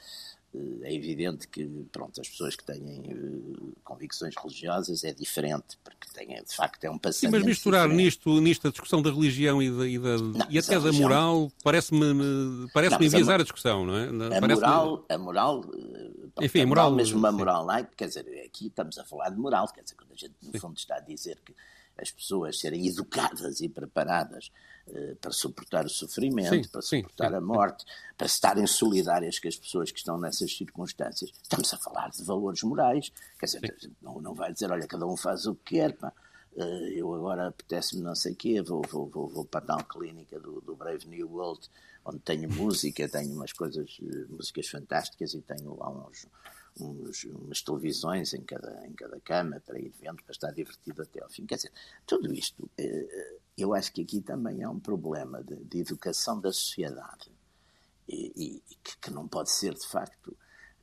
[0.83, 6.29] é evidente que pronto, as pessoas que têm uh, convicções religiosas é diferente, porque têm,
[6.43, 7.33] de facto é um passamento.
[7.35, 10.59] Sim, mas misturar nisto, nisto a discussão da religião e, da, e, da, não, e
[10.59, 14.09] até da moral parece-me parece enviesar a, a, discussão, não é?
[14.37, 15.65] A moral, a moral,
[16.39, 19.37] eh, Enfim, a moral, mesmo uma moral laica, quer dizer, aqui estamos a falar de
[19.37, 20.59] moral, quer dizer, quando a gente no sim.
[20.59, 21.55] fundo está a dizer que
[21.99, 24.51] as pessoas serem educadas e preparadas
[24.89, 27.85] uh, para suportar o sofrimento, sim, para suportar sim, a morte,
[28.17, 31.31] para estarem solidárias com as pessoas que estão nessas circunstâncias.
[31.43, 33.11] Estamos a falar de valores morais.
[33.39, 36.13] Quer dizer, não, não vai dizer, olha, cada um faz o que quer, pá.
[36.57, 39.85] Uh, eu agora apetece-me não sei o quê, vou, vou, vou, vou para a tal
[39.85, 41.69] clínica do, do Brave New World,
[42.03, 46.27] onde tenho música, tenho umas coisas, uh, músicas fantásticas e tenho lá uns,
[46.81, 51.23] uns, umas televisões em cada, em cada cama para ir vendo, para estar divertido até
[51.23, 51.47] ao fim.
[51.47, 51.73] Quer dizer,
[52.07, 56.53] tudo isto, eh, eu acho que aqui também há um problema de, de educação da
[56.53, 57.31] sociedade
[58.09, 60.37] e, e que, que, não pode ser, de facto,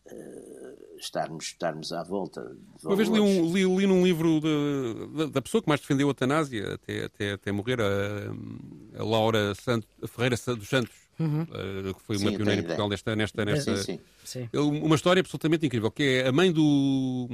[0.06, 2.58] Uh, estarmos, estarmos à volta.
[2.84, 6.08] Uma vez li, um, li, li num livro de, de, da pessoa que mais defendeu
[6.08, 11.43] a eutanásia até, até, até morrer, a, a Laura Santos, a Ferreira dos Santos, uhum.
[11.43, 13.15] uh, que foi uma sim, pioneira em Portugal nesta.
[13.15, 14.49] nesta, nesta sim, sim.
[14.54, 17.28] Uma história absolutamente incrível, que é a mãe do,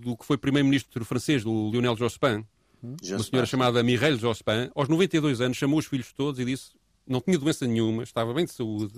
[0.00, 2.44] do que foi primeiro-ministro francês, do Lionel Jospin,
[2.82, 2.96] uhum.
[3.02, 6.72] uma senhora chamada Mireille Jospin, aos 92 anos, chamou os filhos todos e disse:
[7.06, 8.94] não tinha doença nenhuma, estava bem de saúde,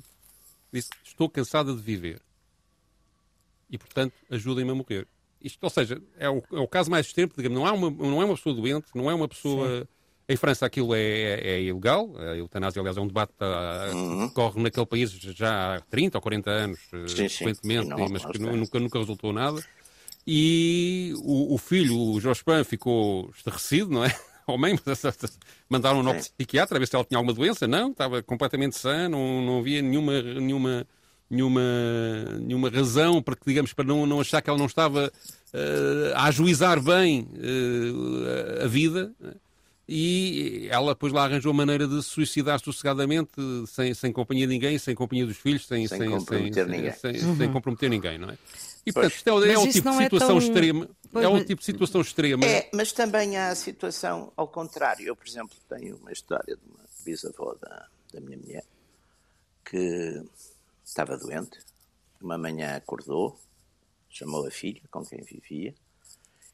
[0.73, 2.21] disse: Estou cansada de viver
[3.71, 5.09] e, portanto, ajudem-me a morrer.
[5.41, 8.23] Isto, ou seja, é o, é o caso mais extremo, digamos, não, há uma, não
[8.23, 9.81] é uma pessoa doente, não é uma pessoa.
[9.81, 9.95] Sim
[10.29, 13.45] em França aquilo é, é, é ilegal, a eutanásia, aliás, é um debate que
[13.95, 14.29] uhum.
[14.31, 18.09] corre naquele país já há 30 ou 40 anos, eh, sim, frequentemente, sim.
[18.11, 19.63] mas que nunca, nunca resultou nada.
[20.27, 24.15] E o, o filho, o Jospin, ficou estarrecido, não é?
[24.47, 24.79] Ao mãe,
[25.71, 27.67] mandaram-no ao psiquiatra a ver se ela tinha alguma doença.
[27.67, 30.87] Não, estava completamente sã, não, não havia nenhuma, nenhuma,
[31.31, 31.63] nenhuma,
[32.43, 35.11] nenhuma razão para que, digamos, para não, não achar que ela não estava
[35.55, 39.15] uh, a ajuizar bem uh, a vida.
[39.25, 39.44] É?
[39.87, 43.33] E ela depois lá arranjou a maneira de se suicidar sossegadamente,
[43.67, 46.93] sem, sem companhia de ninguém, sem companhia dos filhos, sem, sem, sem comprometer ninguém.
[46.93, 47.37] Sem, uhum.
[47.37, 48.39] sem, comprometer ninguém, não é?
[48.87, 50.39] E portanto, isto é, é um tipo de situação é tão...
[50.39, 50.89] extrema.
[51.13, 52.45] Pois, é um tipo de situação extrema.
[52.47, 55.07] É, mas também há a situação ao contrário.
[55.07, 58.65] Eu, por exemplo, tenho uma história de uma bisavó da, da minha mulher
[59.65, 60.23] que
[60.85, 61.59] estava doente.
[62.21, 63.39] Uma manhã acordou,
[64.09, 65.75] chamou a filha com quem vivia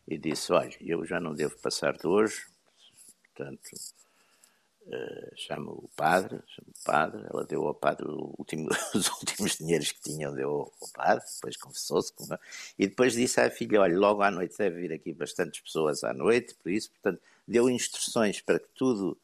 [0.07, 2.43] e disse: Olha, eu já não devo passar de hoje,
[3.41, 3.61] portanto,
[4.87, 9.93] uh, chamo o padre, chamo o padre, ela deu ao padre último, os últimos dinheiros
[9.93, 12.13] que tinha, deu ao padre, depois confessou-se,
[12.79, 16.13] e depois disse à filha, olha, logo à noite deve vir aqui bastantes pessoas à
[16.13, 19.19] noite, por isso, portanto, deu instruções para que tudo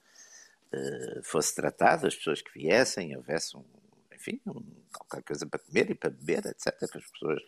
[0.73, 3.65] uh, fosse tratado, as pessoas que viessem, houvesse um,
[4.15, 7.43] enfim, um, qualquer coisa para comer e para beber, etc., que as pessoas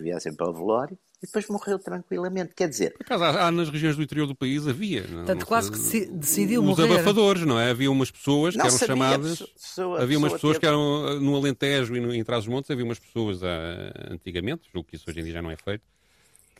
[0.00, 2.54] viessem para o velório, e depois morreu tranquilamente.
[2.54, 2.94] Quer dizer.
[2.94, 5.04] Por acaso, há, há nas regiões do interior do país havia.
[5.04, 6.84] Portanto, quase que se, decidiu os morrer.
[6.84, 7.70] Os abafadores, não é?
[7.70, 9.38] Havia umas pessoas não que eram sabia, chamadas.
[9.38, 10.60] Pessoa, havia umas pessoas teve...
[10.60, 14.96] que eram no Alentejo e no, em Trás-os-Montes, havia umas pessoas ah, antigamente, julgo que
[14.96, 15.84] isso hoje em dia já não é feito,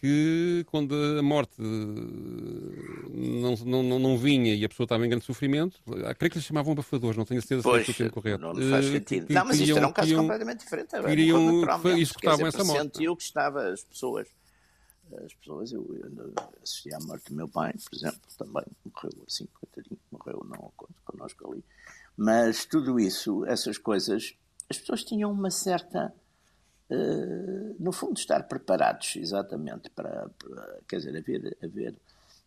[0.02, 5.78] que quando a morte não, não, não, vinha e a pessoa estava em grande sofrimento,
[6.18, 8.40] creio que lhes chamavam abafadores, não tenho certeza pois, se é o termo correto.
[8.42, 9.28] Não faz eh, sentido.
[9.28, 10.96] Que, não, mas isto era um caso queriam, completamente diferente.
[10.96, 11.62] Era queriam,
[11.96, 12.82] executavam essa morte.
[12.82, 14.26] Sentiu que estava as pessoas
[15.24, 19.46] as pessoas, eu, eu, assisti à morte do meu pai, por exemplo, também morreu assim,
[19.60, 20.72] coitadinho, morreu não
[21.04, 21.62] connosco ali.
[22.16, 24.34] Mas tudo isso, essas coisas,
[24.68, 26.12] as pessoas tinham uma certa.
[26.92, 31.94] Uh, no fundo, estar preparados exatamente para, para quer dizer, haver, haver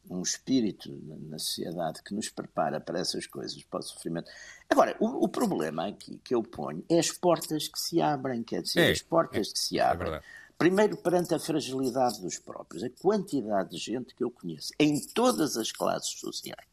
[0.07, 0.91] um espírito
[1.27, 4.29] na sociedade que nos prepara para essas coisas, para o sofrimento.
[4.69, 8.61] Agora, o, o problema aqui que eu ponho é as portas que se abrem, quer
[8.61, 10.13] dizer, é, as portas é, que se abrem.
[10.13, 10.21] É
[10.57, 15.57] Primeiro, perante a fragilidade dos próprios, a quantidade de gente que eu conheço, em todas
[15.57, 16.65] as classes sociais,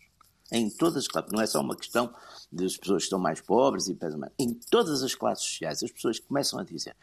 [0.53, 2.15] em todas as classes, não é só uma questão
[2.51, 6.21] das pessoas que estão mais pobres e mais, em todas as classes sociais, as pessoas
[6.21, 6.95] começam a dizer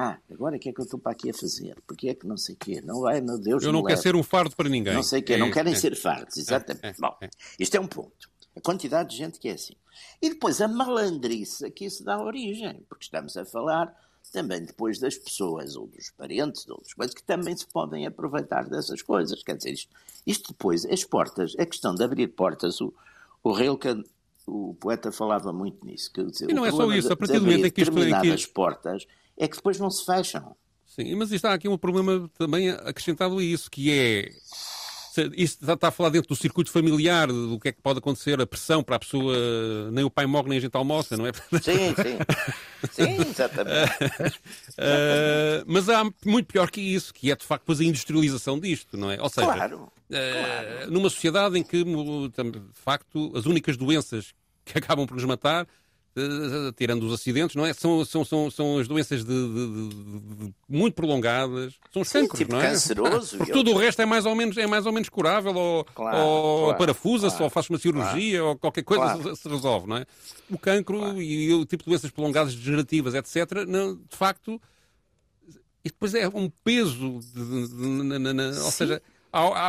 [0.00, 1.76] ah, agora o que é que eu estou para aqui a fazer?
[1.84, 2.80] Porque é que não sei o quê?
[2.80, 4.94] Não vai, meu Deus, Eu não quero ser um fardo para ninguém.
[4.94, 6.86] Não sei o quê, é, não querem é, ser fardos, exatamente.
[6.86, 7.18] É, Bom,
[7.58, 8.30] isto é um ponto.
[8.56, 9.74] A quantidade de gente que é assim.
[10.22, 13.92] E depois a malandrice a que isso dá origem, porque estamos a falar
[14.32, 18.68] também depois das pessoas ou dos parentes ou dos coisas que também se podem aproveitar
[18.68, 19.42] dessas coisas.
[19.42, 19.90] Quer dizer, isto,
[20.24, 22.94] isto depois, as portas, a questão de abrir portas, o,
[23.42, 24.04] o Rilke,
[24.46, 26.12] o poeta falava muito nisso.
[26.30, 28.46] Dizer, e não é só isso, a partir do momento em que isto é que...
[28.48, 30.56] portas é que depois não se fecham.
[30.86, 34.30] Sim, mas está aqui um problema também acrescentado a isso, que é
[35.36, 38.46] isso está a falar dentro do circuito familiar, do que é que pode acontecer, a
[38.46, 39.34] pressão para a pessoa,
[39.90, 41.32] nem o pai morre, nem a gente almoça, não é?
[41.32, 42.18] Sim, sim.
[42.92, 43.92] Sim, exatamente.
[44.74, 48.96] uh, mas há muito pior que isso, que é de facto depois a industrialização disto,
[48.96, 49.20] não é?
[49.20, 50.90] Ou seja, claro, uh, claro.
[50.90, 54.32] numa sociedade em que, de facto, as únicas doenças
[54.64, 55.66] que acabam por nos matar
[56.76, 57.72] tirando os acidentes, não é?
[57.72, 62.52] São, são, são, são as doenças de, de, de, muito prolongadas, são os cancros, tipo
[62.52, 62.70] não é?
[62.70, 63.36] canceroso.
[63.38, 66.18] Porque tudo o resto é mais ou menos, é mais ou menos curável, ou, claro,
[66.18, 70.06] ou claro, parafusa-se, claro, ou faz uma cirurgia, ou qualquer coisa se resolve, não é?
[70.50, 74.60] O cancro e o tipo de doenças prolongadas, degenerativas, etc., não, de facto,
[75.84, 77.20] e depois é um peso,
[78.64, 79.02] ou seja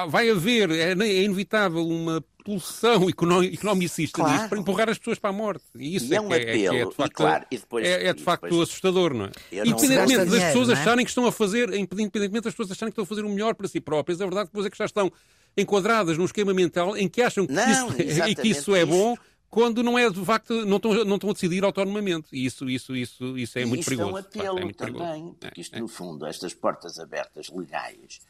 [0.10, 4.34] vai haver, é, é, inevitável uma pulsão economicista claro.
[4.34, 5.65] disso para empurrar as pessoas para a morte.
[5.76, 6.76] E isso e é, é um apelo.
[6.76, 9.32] É, é, de facto, claro, depois, é, é de facto depois, assustador, não é?
[9.52, 10.74] Independentemente das dinheiro, pessoas é?
[10.74, 13.54] acharem que estão a fazer, independentemente das pessoas acharem que estão a fazer o melhor
[13.56, 15.12] para si próprias, a verdade depois é que já estão
[15.58, 19.15] enquadradas num esquema mental em que acham que, não, isso, e que isso é bom
[19.50, 22.30] quando não é de facto não estão, não estão a decidir autonomamente.
[22.32, 24.19] E isso, isso, isso, isso é e muito perigoso.
[24.19, 28.22] Isto é um apelo facto, é também, porque isto, no fundo, estas portas abertas legais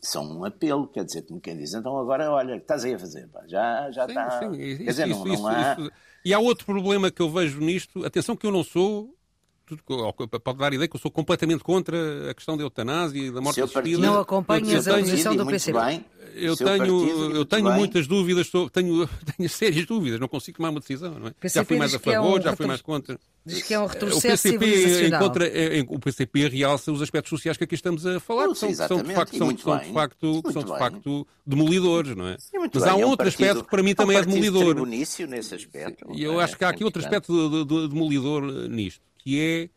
[0.00, 3.28] são um apelo, quer dizer, como quem diz, então agora, olha, estás aí a fazer,
[3.28, 4.38] pá, já, já sim, está.
[4.38, 5.76] Sim, quer dizer, isso, não, isso, não há...
[5.78, 5.92] Isso.
[6.24, 9.15] E há outro problema que eu vejo nisto, atenção que eu não sou,
[10.42, 13.40] pode dar a ideia que eu sou completamente contra a questão da eutanásia e da
[13.40, 13.98] morte assistida.
[13.98, 15.78] Não acompanhas a posição do PCP.
[15.78, 20.80] Bem, eu tenho, eu tenho muitas dúvidas, tenho, tenho sérias dúvidas, não consigo tomar uma
[20.80, 21.18] decisão.
[21.18, 21.48] Não é?
[21.48, 23.18] Já fui mais a favor, é um já fui mais contra.
[23.44, 27.56] Diz que é um retrocesso o PCP, encontra, é, o PCP realça os aspectos sociais
[27.56, 30.62] que aqui estamos a falar, que são, são, de facto, são, são, de facto, são
[30.64, 32.36] de facto demolidores, não é?
[32.74, 34.84] Mas há um é outro aspecto que para mim também é demolidor.
[34.84, 35.22] nesse
[35.54, 36.08] aspecto.
[36.12, 39.68] E eu acho que há aqui outro aspecto de, de, demolidor nisto, que é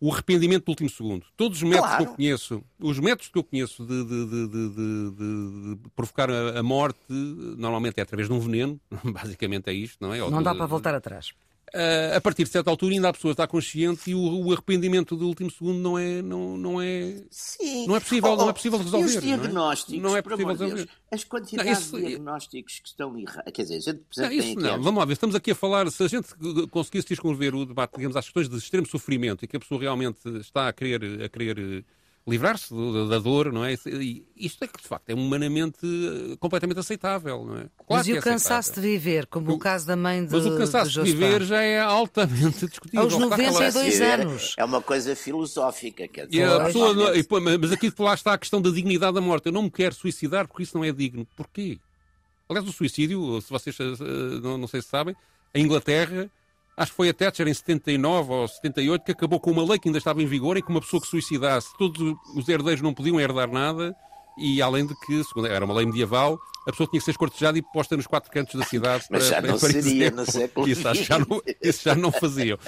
[0.00, 1.24] o arrependimento do último segundo.
[1.36, 2.04] Todos os métodos claro.
[2.04, 6.62] que eu conheço, os métodos que eu conheço de, de, de, de provocar a, a,
[6.62, 10.18] morte, normalmente é através de um veneno, basicamente é isto, não é?
[10.18, 11.32] Não dá para voltar atrás.
[11.74, 15.16] Uh, a partir de certa altura ainda a pessoa está consciente e o, o, arrependimento
[15.16, 17.86] do último segundo não é não, não é Sim.
[17.86, 20.48] não é possível oh, não é possível resolver os diagnósticos não é, não é possível
[20.48, 24.02] resolver Deus, as quantidades não, isso, de diagnósticos que estão errados quer dizer a gente
[24.18, 24.82] não, isso, não.
[24.82, 26.28] vamos lá ver estamos aqui a falar se a gente
[26.70, 30.18] conseguisse descrever o debate digamos às questões de extremo sofrimento e que a pessoa realmente
[30.40, 31.86] está a querer a querer
[32.26, 32.72] livrar-se
[33.08, 33.74] da dor, não é?
[33.86, 37.58] E isto é que, de facto, é humanamente eh, completamente aceitável, não é?
[37.58, 40.32] Claro mas e o é cansaço de viver, como o, o caso da mãe de
[40.32, 43.02] Mas o cansaço de, de viver já é altamente discutível.
[43.02, 44.54] Aos 92 anos.
[44.56, 46.40] É uma coisa filosófica, quer dizer.
[46.40, 46.94] E a pessoa,
[47.58, 49.46] mas aqui lá está a questão da dignidade da morte.
[49.46, 51.26] Eu não me quero suicidar porque isso não é digno.
[51.36, 51.78] Porquê?
[52.48, 53.84] Aliás, o suicídio, se vocês eh,
[54.40, 55.16] não, não sei se sabem,
[55.54, 56.30] em Inglaterra
[56.76, 59.88] Acho que foi a Thatcher em 79 ou 78 que acabou com uma lei que
[59.88, 63.20] ainda estava em vigor em que uma pessoa que suicidasse, todos os herdeiros não podiam
[63.20, 63.94] herdar nada
[64.38, 67.58] e além de que, segundo, era uma lei medieval, a pessoa tinha que ser escortejada
[67.58, 69.04] e posta nos quatro cantos da cidade.
[69.10, 70.16] Mas para, já não para seria exemplo.
[70.24, 72.56] no século isso, acho já não, isso já não faziam.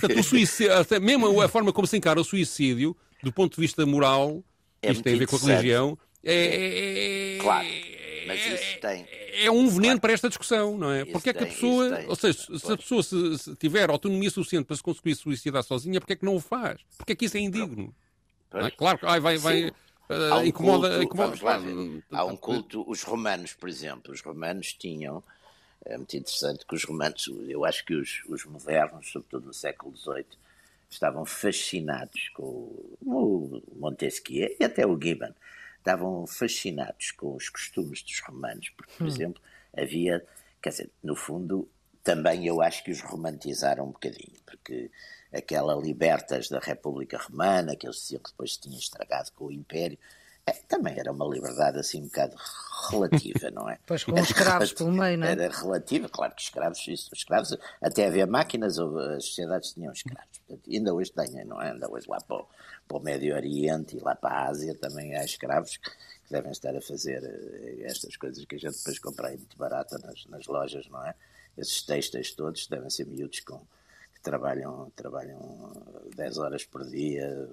[0.00, 3.86] Portanto, o suicídio, mesmo a forma como se encara o suicídio, do ponto de vista
[3.86, 4.42] moral,
[4.82, 7.68] É isto tem a ver com a religião, é, é- Claro,
[8.26, 9.06] mas isso tem-
[9.42, 10.00] é um veneno Claro.
[10.00, 11.02] para esta discussão, não é?
[11.02, 12.08] Isso Porque é que a pessoa, tem.
[12.08, 16.00] ou seja, se a pessoa se, se tiver autonomia suficiente para se conseguir suicidar sozinha,
[16.00, 16.80] porque é que não o faz?
[16.96, 17.94] Porque é que isso é indigno?
[18.52, 18.70] É?
[18.70, 19.64] Claro que ai, vai, vai,
[20.08, 22.18] um incomoda, culto, incomoda- vamos lá.
[22.20, 25.22] Há um culto, os romanos, por exemplo, os romanos tinham,
[25.84, 29.94] é muito interessante que os romanos, eu acho que os, os modernos, sobretudo no século
[29.96, 30.24] XVIII,
[30.88, 35.34] estavam fascinados com o- o Montesquieu e até o Gibbon,
[35.86, 39.40] estavam fascinados com os costumes dos romanos, porque, por exemplo,
[39.76, 40.26] havia,
[40.60, 41.68] quer dizer, no fundo,
[42.02, 44.90] também eu acho que os romantizaram um bocadinho, porque
[45.32, 49.52] aquela libertas da República Romana, que eles diziam que depois se tinha estragado com o
[49.52, 49.96] Império,
[50.46, 52.36] é, também era uma liberdade assim um bocado
[52.90, 53.78] relativa, não é?
[53.84, 55.32] Pois, com os escravos pelo meio, não é?
[55.32, 60.38] Era relativa, claro que escravos, isso, escravos, até haver máquinas, as sociedades tinham escravos.
[60.46, 61.72] Portanto, ainda hoje têm, não é?
[61.72, 62.46] Ainda hoje lá para o,
[62.86, 65.90] para o Médio Oriente e lá para a Ásia também há escravos que
[66.30, 69.98] devem estar a fazer eh, estas coisas que a gente depois compra aí muito barata
[69.98, 71.14] nas, nas lojas, não é?
[71.58, 73.60] Esses textos todos devem ser miúdos com,
[74.30, 75.72] trabalham, trabalham
[76.16, 77.48] 10 horas por dia,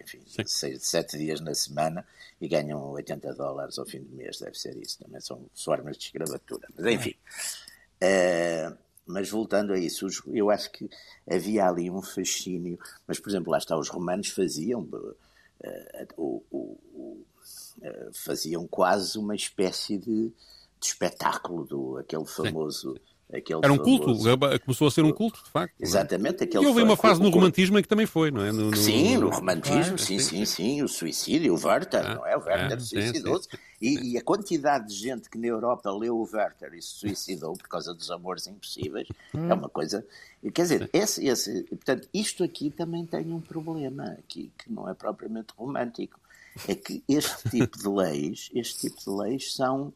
[0.00, 2.06] enfim, 6, 7 dias na semana
[2.40, 4.98] e ganham 80 dólares ao fim do mês, deve ser isso.
[4.98, 6.68] Também são formas de escravatura.
[6.76, 7.14] Mas enfim.
[8.00, 8.72] Eh,
[9.06, 10.88] mas voltando a isso, eu acho que
[11.28, 12.78] havia ali um fascínio.
[13.06, 14.86] Mas, por exemplo, lá está, os romanos faziam
[16.16, 17.24] o-
[17.82, 22.98] eh, faziam quase uma espécie de, de espetáculo do aquele famoso.
[23.32, 25.72] Aquele Era um famoso- culto, começou a ser um culto, de facto.
[25.80, 25.82] é?
[25.82, 28.52] Exatamente, aquele E houve uma fase no romantismo em que também foi, não é?
[28.52, 32.14] No, no- Sim, no romantismo, Claro, sim, sim, sim, sim, o suicídio, o Werther, Ah,
[32.16, 32.36] não é?
[32.36, 33.48] O Werther ah, suicidou-se.
[33.80, 37.56] E, e a quantidade de gente que na Europa leu o Werther e se suicidou
[37.56, 40.06] por causa dos amores impossíveis é uma coisa.
[40.52, 44.94] Quer dizer, esse, esse, portanto, isto aqui também tem um problema, aqui, que não é
[44.94, 46.20] propriamente romântico.
[46.68, 49.90] É que este tipo de leis, este tipo de leis são.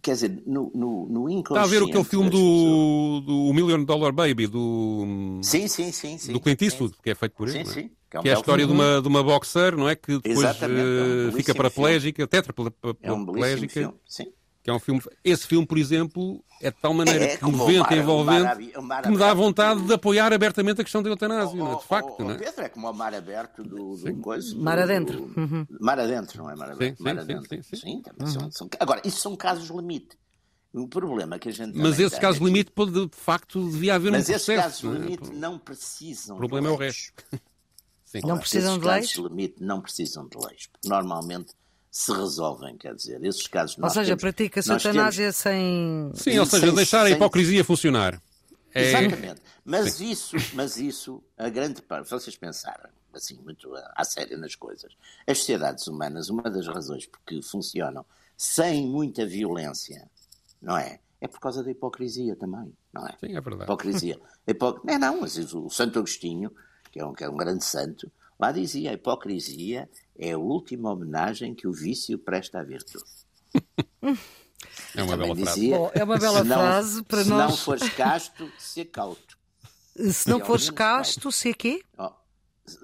[0.00, 1.42] Quer dizer, no, no, no inconsciente.
[1.58, 6.18] Está a ver aquele filme do, do Million Dollar Baby, do, Sim, sim, sim.
[6.18, 6.64] sim do Clint sim.
[6.66, 7.64] Eastwood, que é feito por ele.
[7.64, 7.74] Sim, é?
[7.74, 9.96] sim, que é um Que é a história de uma, de uma boxer, não é?
[9.96, 14.32] Que depois é um eh, fica paraplégica, tetraplégica, É um belíssimo filme, sim.
[14.62, 15.02] Que é um filme.
[15.24, 18.72] Esse filme, por exemplo, é de tal maneira É, comovente e envolvente
[19.02, 21.74] que me dá vontade de apoiar abertamente a questão da eutanásia, não é?
[21.74, 22.38] Oh, de facto, oh, não oh, é?
[22.38, 24.54] Pedro, é como o mar aberto do, do coisa.
[24.56, 25.26] Mar adentro.
[25.26, 25.66] do- Uhum.
[25.80, 26.96] Mar adentro, não é mar aberto.
[26.98, 27.62] sim, mar sim, adentro.
[27.64, 28.02] sim, sim.
[28.02, 30.16] também são, são- Agora, isso são casos limite.
[30.72, 34.10] O problema que a gente Mas esse caso aqui- limite, pode, de facto, devia haver
[34.12, 34.62] Mas um esses processo.
[34.62, 34.98] casos não é?
[34.98, 37.12] limite não precisam O problema é o resto.
[38.06, 38.20] Sim.
[38.24, 39.12] Não precisam esses de leis?
[39.12, 40.66] casos limite não precisam de leis.
[40.70, 41.52] Porque normalmente
[41.92, 46.10] se resolvem, quer dizer, esses casos Ou nós seja, temos- pratica-se nós eutanásia sem.
[46.14, 48.20] Sim, ou seja, Sem- deixar a sem- hipocrisia funcionar.
[48.74, 49.42] É, Exatamente.
[49.62, 54.38] Mas isso, mas isso, a grande parte, se vocês pensarem assim muito a- à sério
[54.38, 54.90] nas coisas,
[55.26, 58.06] as sociedades humanas, uma das razões porque funcionam
[58.38, 60.10] sem muita violência,
[60.62, 60.98] não é?
[61.20, 63.14] É por causa da hipocrisia também, não é?
[63.20, 63.64] Sim, é verdade.
[63.64, 64.18] Hipocrisia.
[64.48, 64.80] Hipo...
[64.82, 66.50] Não, não, mas o Santo Agostinho,
[66.90, 68.10] que é, um, que é um grande santo,
[68.42, 73.04] lá dizia: a hipocrisia é a última homenagem que o vício presta à virtude.
[74.94, 75.60] É uma Também bela frase.
[75.60, 78.84] dizia, Bom, é uma bela "Se não- frase para se nós." não fores casto, ser
[78.86, 79.38] cauto.
[80.10, 81.82] Se não E fores casto, se quê?
[81.98, 82.12] Ó,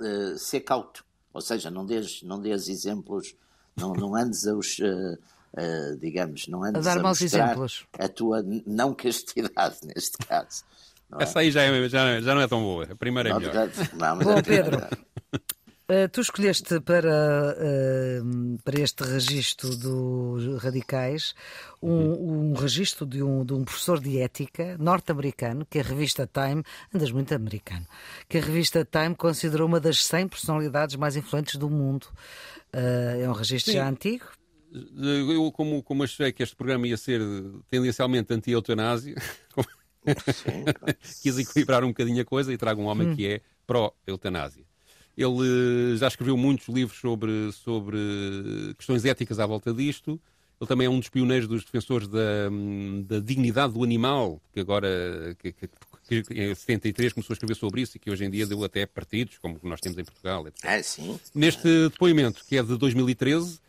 [0.00, 1.04] eh, ser cauto.
[1.32, 3.34] Ou seja, não dês, não dês exemplos,
[3.76, 5.18] não, não andes a os, eh,
[5.56, 7.86] eh, digamos, não andes A dar maus mostrar exemplos.
[7.98, 10.64] a tua não castidade, neste caso.
[11.10, 11.22] Não é?
[11.22, 12.84] Essa aí já, é- já, já não é tão boa.
[12.90, 13.68] A primeira é Não, melhor.
[13.68, 14.78] portanto, não, mas Bom, é- Pedro.
[15.90, 17.08] Uh, tu escolheste para,
[17.56, 21.34] uh, para este registro dos radicais
[21.82, 26.62] um, um registro de um, de um professor de ética norte-americano, que a revista Time,
[26.94, 27.86] andas muito americano,
[28.28, 32.04] que a revista Time considerou uma das 100 personalidades mais influentes do mundo.
[32.70, 33.78] Uh, é um registro Sim.
[33.78, 34.26] já antigo.
[34.70, 37.22] Eu, como, como achei que este programa ia ser
[37.70, 39.14] tendencialmente anti-eutanásia.
[41.22, 44.64] quis equilibrar um bocadinho a coisa e trago um homem que é pró-eutanásia.
[45.16, 47.98] Ele eh, já escreveu muitos livros sobre, sobre
[48.76, 50.20] questões éticas à volta disto.
[50.60, 54.60] Ele também é um dos pioneiros dos defensores da, hum, da dignidade do animal, que
[54.60, 58.30] agora, que, que, que em 73 começou a escrever sobre isso e que hoje em
[58.30, 60.64] dia deu até partidos, como nós temos em Portugal, etc.
[60.64, 61.18] Ah, sim.
[61.34, 63.60] Neste depoimento, que é de 2013,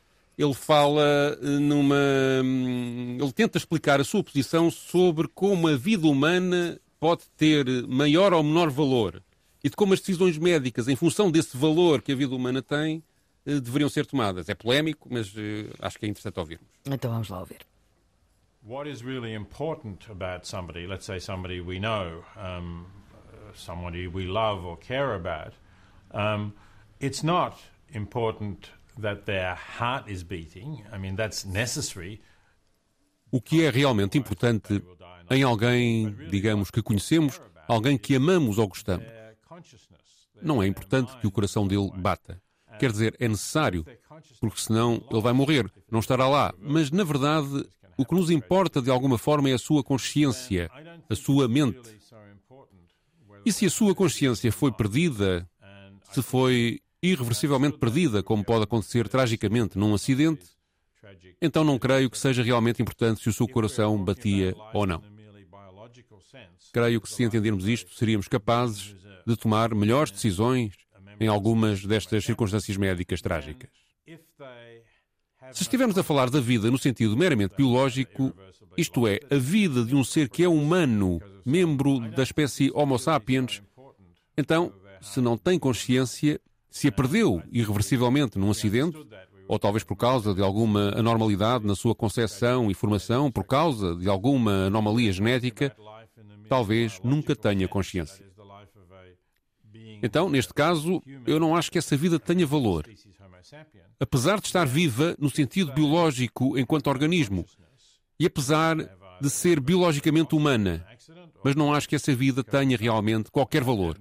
[0.42, 1.96] ele fala eh, numa.
[2.42, 8.32] hum, Ele tenta explicar a sua posição sobre como a vida humana pode ter maior
[8.34, 9.22] ou menor valor
[9.62, 13.04] e de como as decisões médicas, em função desse valor que a vida humana tem,
[13.46, 14.48] eh, deveriam ser tomadas.
[14.48, 15.40] É polémico, mas uh,
[15.80, 16.66] acho que é interessante ouvirmos.
[16.86, 17.60] Então vamos lá ouvir.
[18.66, 22.86] What is really important about somebody, let's say somebody we know, um,
[23.54, 25.54] somebody we love or care about,
[26.14, 26.54] um,
[27.02, 27.58] it's not
[27.94, 28.70] important
[29.02, 30.84] that their heart is beating.
[30.93, 32.22] I mean, that's necessary.
[33.32, 34.82] O que é realmente importante
[35.30, 39.06] em alguém, digamos, que conhecemos, alguém que amamos ou gostamos.
[40.41, 42.41] Não é importante que o coração dele bata.
[42.80, 43.86] Quer dizer, é necessário,
[44.39, 46.54] porque senão ele vai morrer, não estará lá.
[46.58, 50.72] Mas, na verdade, o que nos importa de alguma forma é a sua consciência,
[51.10, 52.00] a sua mente.
[53.45, 55.47] E se a sua consciência foi perdida,
[56.12, 60.45] se foi irreversivelmente perdida, como pode acontecer tragicamente num acidente,
[61.41, 65.02] então não creio que seja realmente importante se o seu coração batia ou não.
[66.72, 68.95] Creio que se entendermos isto, seríamos capazes
[69.26, 70.74] de tomar melhores decisões
[71.20, 73.70] em algumas destas circunstâncias médicas trágicas.
[75.52, 78.34] Se estivermos a falar da vida no sentido meramente biológico,
[78.78, 83.62] isto é, a vida de um ser que é humano, membro da espécie Homo sapiens,
[84.38, 84.72] então,
[85.02, 86.39] se não tem consciência,
[86.70, 88.97] se a perdeu irreversivelmente num acidente,
[89.47, 94.07] ou talvez por causa de alguma anormalidade na sua concepção e formação, por causa de
[94.07, 95.76] alguma anomalia genética,
[96.47, 98.24] talvez nunca tenha consciência.
[100.01, 102.88] Então, neste caso, eu não acho que essa vida tenha valor.
[103.99, 107.45] Apesar de estar viva no sentido biológico enquanto organismo,
[108.20, 108.78] e apesar
[109.20, 110.86] de ser biologicamente humana,
[111.43, 113.97] mas não acho que essa vida tenha realmente qualquer valor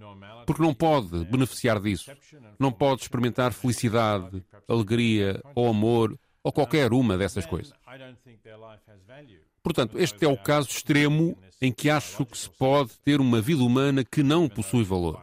[0.48, 2.10] porque não pode beneficiar disso.
[2.58, 7.74] Não pode experimentar felicidade, alegria ou amor ou qualquer uma dessas coisas.
[9.62, 13.62] Portanto, este é o caso extremo em que acho que se pode ter uma vida
[13.62, 15.22] humana que não possui valor.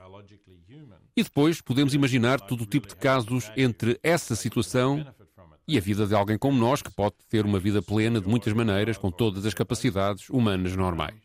[1.17, 5.03] E depois podemos imaginar todo o tipo de casos entre essa situação
[5.67, 8.53] e a vida de alguém como nós, que pode ter uma vida plena de muitas
[8.53, 11.24] maneiras, com todas as capacidades humanas normais.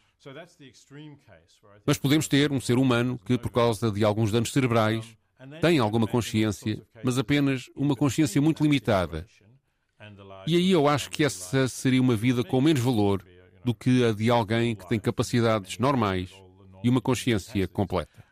[1.86, 5.16] Mas podemos ter um ser humano que, por causa de alguns danos cerebrais,
[5.60, 9.26] tem alguma consciência, mas apenas uma consciência muito limitada.
[10.46, 13.24] E aí eu acho que essa seria uma vida com menos valor
[13.64, 16.30] do que a de alguém que tem capacidades normais
[16.82, 18.24] e uma consciência completa.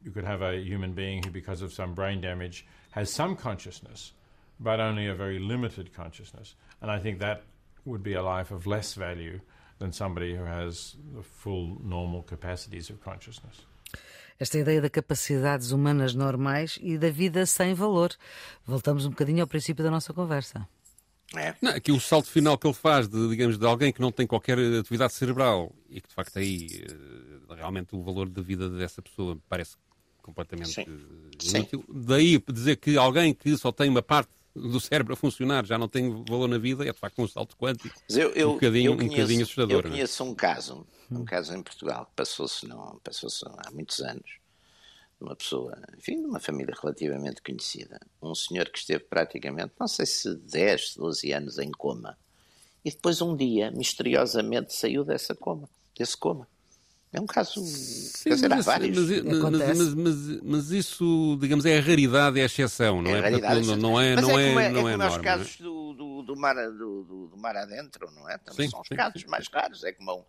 [0.00, 4.14] You could have a human being who, because of some brain damage, has some consciousness,
[4.60, 6.56] but only a very limited consciousness.
[6.80, 7.42] And I think that
[7.84, 9.40] would be a life of less value
[9.78, 13.66] than somebody who has the full normal capacities of consciousness.
[14.40, 18.10] Esta ideia de capacidades humanas normais e da vida sem valor.
[18.64, 20.68] Voltamos um bocadinho ao princípio da nossa conversa.
[21.36, 21.54] É.
[21.60, 24.26] Não, aqui o salto final que ele faz, de, digamos, de alguém que não tem
[24.26, 29.02] qualquer atividade cerebral e que de facto aí eh, realmente o valor da vida dessa
[29.02, 29.76] pessoa parece
[30.22, 30.82] completamente Sim.
[30.82, 31.84] inútil.
[31.86, 32.02] Sim.
[32.06, 35.88] Daí dizer que alguém que só tem uma parte do cérebro a funcionar já não
[35.88, 37.94] tem valor na vida, é de facto um salto quântico.
[38.08, 39.72] Eu, eu, um bocadinho, eu conheço, um bocadinho assustador.
[39.72, 39.90] Eu é?
[39.90, 42.66] conheço um caso, um caso em Portugal, que passou-se
[43.02, 44.38] passou há muitos anos,
[45.18, 48.00] de uma pessoa, enfim, de uma família relativamente conhecida.
[48.22, 52.16] Um senhor que esteve praticamente, não sei se 10, 12 anos em coma.
[52.84, 56.48] E depois um dia, misteriosamente, saiu dessa coma, desse coma.
[57.12, 57.64] É um caso.
[57.64, 58.96] Sim, dizer, mas, vários.
[58.96, 63.18] Mas, mas, mas, mas, isso, digamos, é a raridade, é a exceção, não é?
[63.18, 63.20] é?
[63.20, 66.22] Raridade, não, não é, não é, é, não é, é, como os casos do, do,
[66.22, 68.36] do, mar, do, do, mar adentro, não é?
[68.36, 69.28] Também sim, são os sim, casos sim.
[69.28, 69.84] mais raros.
[69.84, 70.26] É como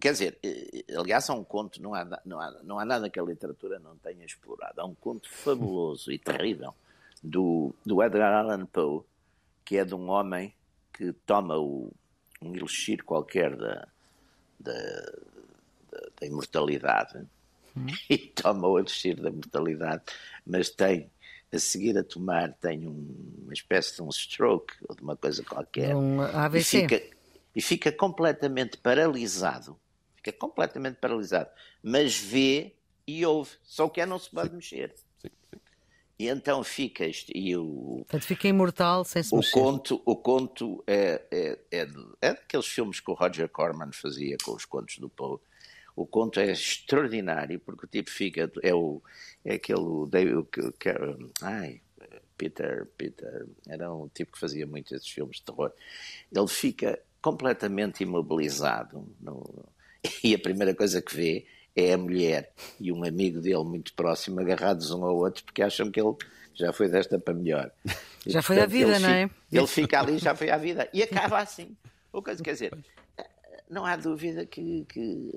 [0.00, 3.18] Quer dizer, eh, aliás, há um conto, não há, não, há, não há nada que
[3.18, 4.80] a literatura não tenha explorado.
[4.80, 6.74] Há um conto fabuloso e terrível
[7.22, 9.02] do, do Edgar Allan Poe,
[9.64, 10.52] que é de um homem
[10.92, 11.92] que toma o,
[12.42, 13.88] um elixir qualquer da,
[14.58, 15.12] da
[16.20, 17.18] da, imortalidade
[17.76, 17.86] hum.
[18.08, 20.02] e toma o elixir da mortalidade,
[20.46, 21.10] mas tem
[21.54, 25.42] a seguir a tomar tem um, uma espécie de um stroke ou de uma coisa
[25.44, 26.18] qualquer um.
[26.52, 27.02] E fica,
[27.54, 29.78] e fica completamente paralisado
[30.16, 31.50] fica completamente paralisado
[31.82, 32.74] mas vê
[33.06, 34.56] e ouve só que é não se pode sim.
[34.56, 35.60] mexer sim, sim.
[36.18, 39.52] e então fica e o Portanto, fica imortal sem se o mexer.
[39.52, 41.88] conto o conto é, é, é,
[42.20, 45.38] é daqueles filmes que o Roger Corman fazia com os contos do Poe
[45.96, 48.50] o conto é extraordinário, porque o tipo fica.
[48.62, 49.02] É, o,
[49.44, 49.80] é aquele.
[49.80, 50.88] O, que,
[51.42, 51.80] ai,
[52.36, 53.46] Peter, Peter.
[53.66, 55.72] Era um tipo que fazia muitos filmes de terror.
[56.34, 59.06] Ele fica completamente imobilizado.
[59.20, 59.64] No,
[60.22, 64.40] e a primeira coisa que vê é a mulher e um amigo dele muito próximo
[64.40, 66.14] agarrados um ao outro porque acham que ele
[66.54, 67.70] já foi desta para melhor.
[68.26, 69.28] Já foi à vida, não é?
[69.52, 70.88] Ele fica ali, já foi à vida.
[70.94, 71.76] E acaba assim.
[72.10, 72.72] Ou coisa, quer dizer,
[73.68, 75.30] não há dúvida que, que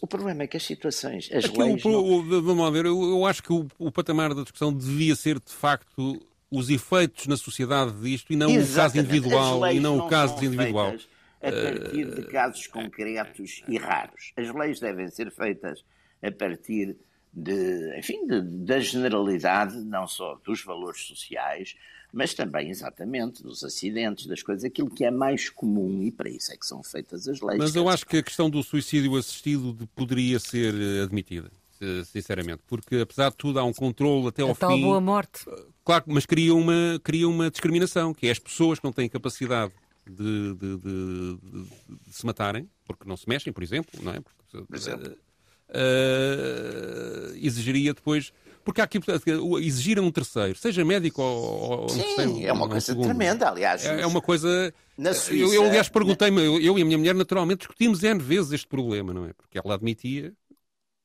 [0.00, 1.84] o problema é que as situações, as Aqui leis.
[1.84, 2.04] o, não...
[2.04, 5.38] o, vamos lá ver, eu, eu acho que o, o, patamar da discussão devia ser,
[5.38, 6.20] de facto,
[6.50, 8.70] os efeitos na sociedade disto e não Exatamente.
[8.70, 10.94] o caso individual e não, não o caso individual.
[11.40, 14.32] A partir de casos concretos e raros.
[14.36, 15.84] As leis devem ser feitas
[16.20, 16.96] a partir
[17.32, 21.76] de, enfim, de, da generalidade, não só dos valores sociais,
[22.12, 26.52] mas também exatamente dos acidentes, das coisas, aquilo que é mais comum e para isso
[26.52, 27.58] é que são feitas as leis.
[27.58, 31.50] Mas eu acho que a questão do suicídio assistido poderia ser eh, admitida,
[32.06, 34.60] sinceramente, porque apesar de tudo há um controle até ao a fim.
[34.60, 35.44] Tal boa morte.
[35.48, 39.08] Eh, claro, mas cria uma, cria uma discriminação, que é as pessoas que não têm
[39.08, 39.72] capacidade
[40.06, 41.38] de, de, de,
[42.06, 44.20] de se matarem, porque não se mexem, por exemplo, não é?
[44.20, 45.14] Porque, por exemplo.
[45.68, 48.32] Uh, exigiria depois
[48.64, 48.98] porque há aqui
[49.60, 52.46] exigir a um terceiro, seja médico ou, ou Sim, um terceiro.
[52.46, 53.04] é uma um coisa segundo.
[53.04, 53.84] tremenda, aliás.
[53.84, 54.72] É, é uma coisa.
[55.14, 58.52] Suíça, eu, eu, aliás, perguntei-me, eu, eu, e a minha mulher, naturalmente, discutimos N vezes
[58.52, 59.32] este problema, não é?
[59.32, 60.32] Porque ela admitia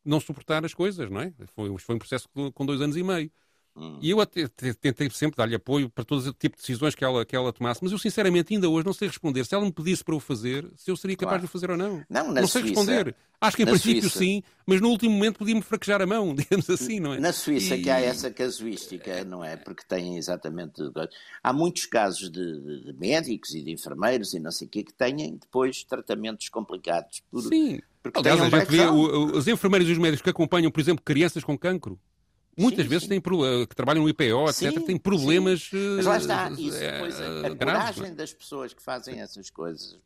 [0.03, 1.31] não suportar as coisas, não é?
[1.55, 3.31] Foi, foi um processo com dois anos e meio.
[3.75, 3.97] Hum.
[3.99, 7.25] E eu até, tentei sempre dar-lhe apoio para todo o tipo de decisões que ela,
[7.25, 9.43] que ela tomasse, mas eu sinceramente ainda hoje não sei responder.
[9.45, 11.41] Se ela me pedisse para o fazer, se eu seria capaz claro.
[11.41, 12.03] de o fazer ou não.
[12.07, 13.15] Não, não sei Suíça, responder.
[13.41, 14.19] Acho que em princípio Suíça.
[14.19, 17.19] sim, mas no último momento podia-me fraquejar a mão, digamos assim, não é?
[17.19, 17.81] Na Suíça e...
[17.81, 19.57] que há essa casuística, não é?
[19.57, 20.81] Porque têm exatamente.
[21.41, 24.93] Há muitos casos de, de médicos e de enfermeiros e não sei o quê que
[24.93, 27.23] têm depois tratamentos complicados.
[27.31, 27.81] Por, sim.
[28.03, 31.43] Porque Aliás, a gente vê os enfermeiros e os médicos que acompanham, por exemplo, crianças
[31.43, 31.97] com cancro.
[32.55, 33.07] Muitas sim, sim.
[33.07, 35.69] têm que trabalham no IPO, etc., sim, têm problemas.
[35.71, 39.97] Mas lá está, isso, pois, a, a graves, coragem das pessoas que fazem essas coisas.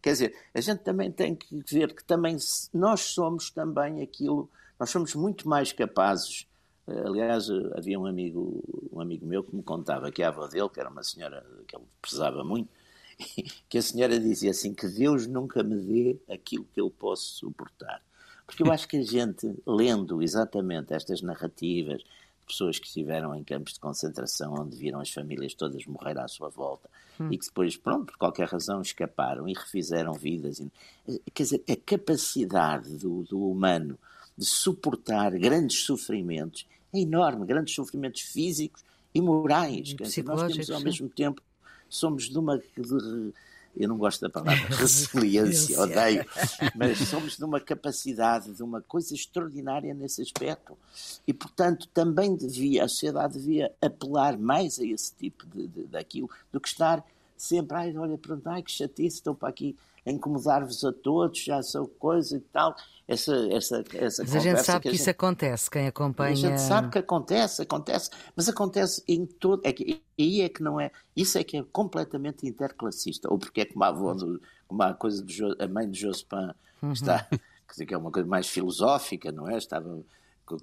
[0.00, 2.36] Quer dizer, a gente também tem que ver que também
[2.72, 4.50] nós somos também aquilo,
[4.80, 6.46] nós somos muito mais capazes.
[6.86, 10.46] Eh, aliás, eh, havia um amigo, um amigo meu que me contava que a avó
[10.46, 12.70] dele, que era uma senhora que ele prezava muito,
[13.68, 18.02] que a senhora dizia assim: que Deus nunca me dê aquilo que eu posso suportar.
[18.52, 23.42] Porque eu acho que a gente, lendo exatamente estas narrativas de pessoas que estiveram em
[23.42, 26.86] campos de concentração, onde viram as famílias todas morrer à sua volta,
[27.18, 27.28] hum.
[27.30, 30.60] e que depois, pronto, por qualquer razão escaparam e refizeram vidas.
[30.60, 33.98] Eh, quer dizer, a capacidade do, do humano
[34.36, 38.84] de suportar grandes sofrimentos é enorme, grandes sofrimentos físicos
[39.14, 39.94] e morais.
[39.94, 40.84] Quer dizer, nós temos ao sim.
[40.84, 41.40] mesmo tempo,
[41.88, 42.58] somos de uma.
[42.58, 43.32] De,
[43.76, 46.24] eu não gosto da palavra resiliência, odeio,
[46.74, 50.76] mas somos de uma capacidade, de uma coisa extraordinária nesse aspecto.
[51.26, 56.28] E, portanto, também devia, a sociedade devia apelar mais a esse tipo de, de daquilo,
[56.52, 57.04] do que estar
[57.36, 59.76] sempre, ai, olha, pronto, ai, que chatice, estou para aqui
[60.10, 62.74] incomodar-vos a todos, já sou coisa e tal.
[63.06, 65.14] Essa, essa, essa mas a gente sabe que, que isso gente...
[65.14, 66.32] acontece, quem acompanha.
[66.32, 69.60] A gente sabe que acontece, acontece, mas acontece em todo.
[69.64, 70.90] É que, aí é que não é.
[71.14, 73.30] Isso é que é completamente interclassista.
[73.30, 76.52] Ou porque é como a avó, do, como a coisa de a mãe de Jospin,
[76.80, 76.92] uhum.
[76.92, 77.28] está,
[77.86, 79.58] que é uma coisa mais filosófica, não é?
[79.58, 80.00] Estava,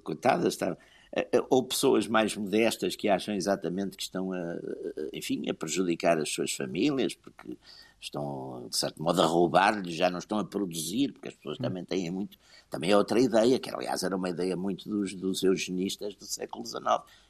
[0.02, 0.78] coitada, estava
[1.12, 4.56] eh, eh, ou pessoas mais modestas que acham exatamente que estão a,
[5.12, 7.56] enfim, a prejudicar as suas famílias, porque
[8.00, 11.62] estão, de certo modo, a roubar-lhes, já não estão a produzir, porque as pessoas hum.
[11.62, 12.38] também têm muito.
[12.70, 16.64] Também é outra ideia, que aliás era uma ideia muito dos, dos eugenistas do século
[16.64, 16.82] XIX.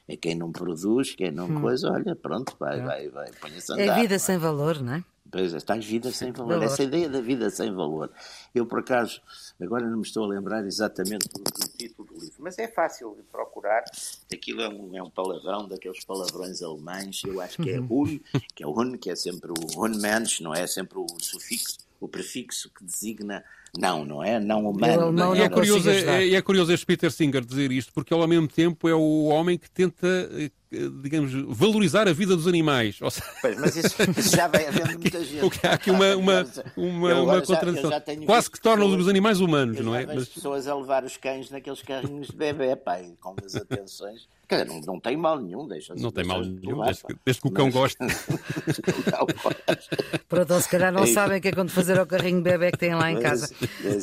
[0.07, 1.61] É quem não produz, quem não hum.
[1.61, 2.83] coisa, olha, pronto, vai, é.
[2.83, 3.97] vai, vai, põe-se a andar.
[3.97, 5.03] É vida sem valor, não é?
[5.31, 6.49] Pois, está vida sem valor.
[6.49, 6.65] valor.
[6.65, 8.11] Essa ideia da vida sem valor.
[8.53, 9.21] Eu, por acaso,
[9.61, 13.15] agora não me estou a lembrar exatamente do, do título do livro, mas é fácil
[13.15, 13.85] de procurar.
[14.31, 17.21] Aquilo é um, é um palavrão daqueles palavrões alemães.
[17.23, 18.03] Eu acho que é uhum.
[18.03, 18.19] Hun,
[18.53, 20.67] que é o Hun, que é sempre o Hunmensch, não é?
[20.67, 23.41] Sempre o sufixo, o prefixo que designa
[23.77, 24.39] não, não é?
[24.39, 25.11] Não humano.
[25.11, 28.27] Não, é, é, curioso, é, é, curioso este Peter Singer dizer isto, porque ele ao
[28.27, 32.97] mesmo tempo é o homem que tenta eh, digamos, valorizar a vida dos animais.
[32.97, 35.41] Seja, pois, mas isso, isso, já vai havendo muita gente.
[35.41, 36.45] Porque há aqui uma, uma,
[36.77, 37.91] uma, uma contradição.
[38.25, 40.03] Quase que torna os animais humanos, não é?
[40.03, 44.27] As pessoas a levar os cães naqueles carrinhos de bebê, pai, com as atenções.
[44.67, 47.51] Não, não tem mal nenhum, deixa Não tem mal nenhum, desde, que, desde que o
[47.51, 47.73] cão mas...
[47.73, 47.97] goste.
[50.27, 52.77] Pronto, se calhar não é sabem o que é quando fazer ao carrinho bebê que
[52.77, 53.53] têm lá em casa.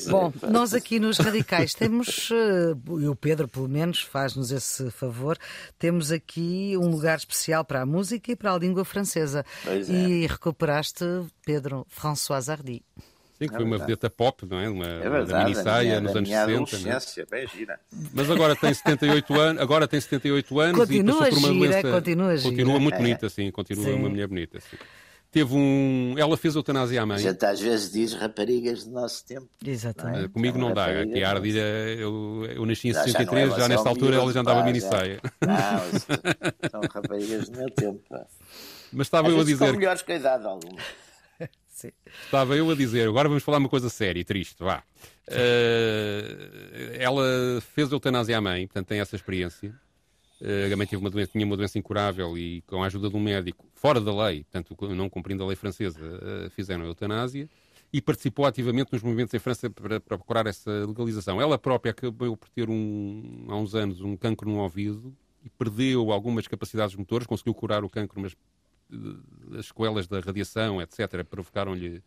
[0.09, 5.37] Bom, nós aqui nos Radicais temos, eh, e o Pedro pelo menos faz-nos esse favor,
[5.79, 9.45] temos aqui um lugar especial para a música e para a língua francesa.
[9.65, 9.93] Pois é.
[9.93, 11.05] E recuperaste,
[11.45, 12.83] Pedro, François Hardy.
[13.39, 14.69] Sim, que foi uma vedeta pop, não é?
[14.69, 17.21] Uma, é verdade, uma mini-saia nos anos 60.
[17.21, 17.27] Né?
[17.31, 17.81] Bem gira.
[18.13, 21.83] Mas agora tem 78 anos, agora tem 78 anos continua e passou por uma gira,
[21.83, 21.91] doença.
[21.93, 22.51] Continua, gira.
[22.51, 23.93] continua muito bonita, sim, continua sim.
[23.93, 24.61] uma mulher bonita.
[24.61, 24.77] Sim
[25.31, 26.15] teve um.
[26.17, 27.17] Ela fez eutanásia à mãe.
[27.17, 29.49] A gente às vezes diz raparigas do nosso tempo.
[29.65, 30.25] Exatamente.
[30.25, 30.29] É?
[30.29, 30.87] Comigo não dá.
[31.05, 34.41] Que a Ardilha, eu, eu nasci em 63, já, já, já nesta altura ela já
[34.41, 35.21] andava mini saia.
[35.41, 38.03] Não, são raparigas do meu tempo.
[38.93, 39.67] Mas estava eu a dizer.
[39.67, 40.79] São melhores que a idade alguma.
[42.25, 44.83] Estava eu a dizer, agora vamos falar uma coisa séria e triste, vá.
[45.29, 49.75] Uh, ela fez eutanásia à mãe, portanto tem essa experiência.
[50.41, 53.17] Uh, a mãe teve uma doença, tinha uma doença incurável e com a ajuda de
[53.17, 57.49] um médico, fora da lei, portanto não cumprindo a lei francesa, uh, fizeram a eutanásia
[57.93, 61.41] e participou ativamente nos movimentos em França para, para, procurar essa legalização.
[61.41, 66.13] Ela própria acabou por ter um, há uns anos um cancro no ouvido e perdeu
[66.13, 68.37] algumas capacidades motoras, conseguiu curar o cancro, mas
[69.59, 72.03] as sequelas da radiação, etc., provocaram-lhe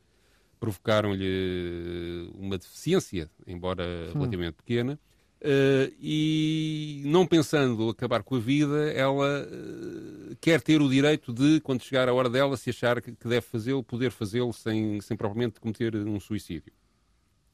[0.61, 4.99] provocaram-lhe uma deficiência, embora relativamente pequena,
[5.41, 11.59] uh, e não pensando acabar com a vida, ela uh, quer ter o direito de,
[11.61, 15.59] quando chegar a hora dela, se achar que, deve fazê-lo, poder fazê-lo sem, sem propriamente
[15.59, 16.71] cometer um suicídio.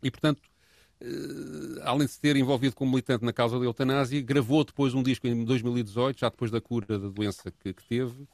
[0.04, 0.42] E, portanto,
[1.02, 5.02] uh, além de se ter envolvido como militante na causa da eutanásia, gravou depois um
[5.02, 8.28] disco em 2018, já depois da cura da doença que, que teve,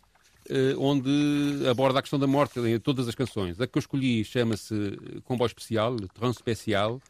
[0.78, 3.60] onde aborda a questão da morte em todas as canções.
[3.60, 4.74] A que eu escolhi chama-se
[5.24, 5.96] Comboio Especial,
[6.32, 7.02] Especial,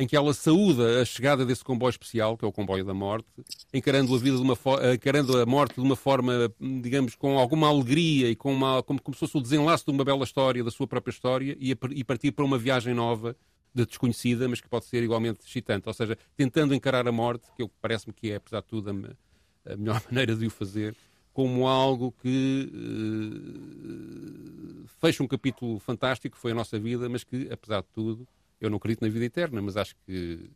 [0.00, 3.28] em que ela saúda a chegada desse comboio especial, que é o comboio da morte,
[3.72, 4.56] encarando a vida de uma
[4.94, 9.14] encarando a morte de uma forma, digamos, com alguma alegria e com uma, como, como
[9.14, 12.02] se fosse o desenlace de uma bela história, da sua própria história, e, a, e
[12.02, 13.36] partir para uma viagem nova,
[13.74, 15.86] de desconhecida, mas que pode ser igualmente excitante.
[15.86, 19.76] Ou seja, tentando encarar a morte, que parece-me que é, apesar de tudo, a, a
[19.76, 20.96] melhor maneira de o fazer,
[21.32, 27.48] como algo que uh, fecha um capítulo fantástico, que foi a nossa vida, mas que,
[27.50, 28.26] apesar de tudo,
[28.60, 30.50] eu não acredito na vida eterna, mas acho que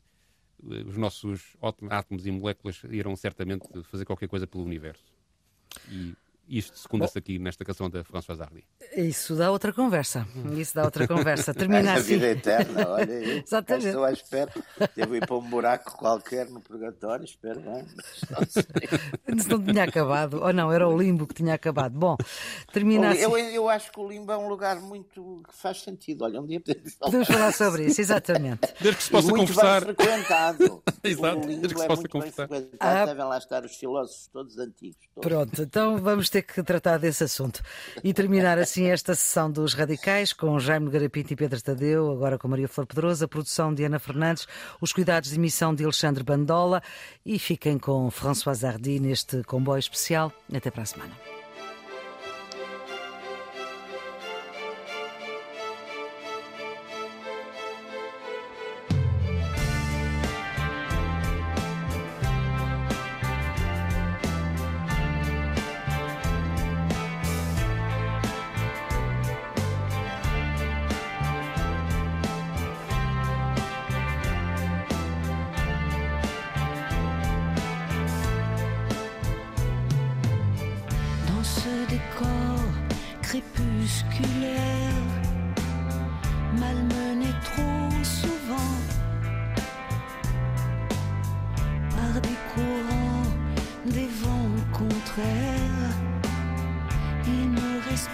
[0.63, 1.57] uh, os nossos
[1.91, 5.05] átomos e moléculas irão certamente fazer qualquer coisa pelo universo.
[5.91, 6.15] E
[6.49, 8.65] isto secunda-se aqui nesta canção da Françoise Hardy.
[8.97, 10.27] Isso dá outra conversa.
[10.57, 11.55] Isso dá outra conversa.
[11.55, 12.15] Termina assim.
[12.15, 13.87] A vida eterna, olha, eu Exatamente.
[13.87, 14.53] estou à espera.
[14.95, 17.87] Devo ir para um buraco qualquer no purgatório, espero bem.
[19.27, 20.35] Mas não, não tinha acabado.
[20.35, 21.99] Ou oh, não, era o limbo que tinha acabado.
[21.99, 22.17] Bom,
[22.73, 23.23] termina assim.
[23.23, 26.25] Eu, eu acho que o limbo é um lugar muito que faz sentido.
[26.25, 27.11] Olha, um dia podemos falar.
[27.11, 28.75] Podemos falar sobre isso, exatamente.
[28.81, 29.85] Desde que se possa muito conversar.
[29.85, 30.83] Bem frequentado.
[31.05, 32.49] Exato, o desde que se é possa muito conversar.
[32.49, 32.97] Bem frequentado.
[32.99, 33.07] Ah.
[33.07, 34.97] Devem lá estar os filósofos todos antigos.
[35.15, 35.29] Todos.
[35.29, 37.63] Pronto, então vamos ter que tratar desse assunto.
[38.03, 42.49] E terminar assim esta sessão dos Radicais com Jaime Garapinto e Pedro Tadeu, agora com
[42.49, 44.49] Maria Flor Pedrosa, a produção de Ana Fernandes,
[44.81, 46.83] os cuidados de emissão de Alexandre Bandola
[47.25, 50.33] e fiquem com François Hardy neste comboio especial.
[50.53, 51.44] Até para a semana.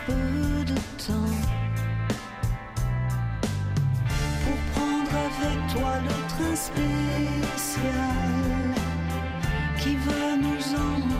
[0.06, 0.74] peu de
[1.06, 1.38] temps
[4.44, 7.94] pour prendre avec toi le train spécial
[9.78, 11.19] qui va nous emmener.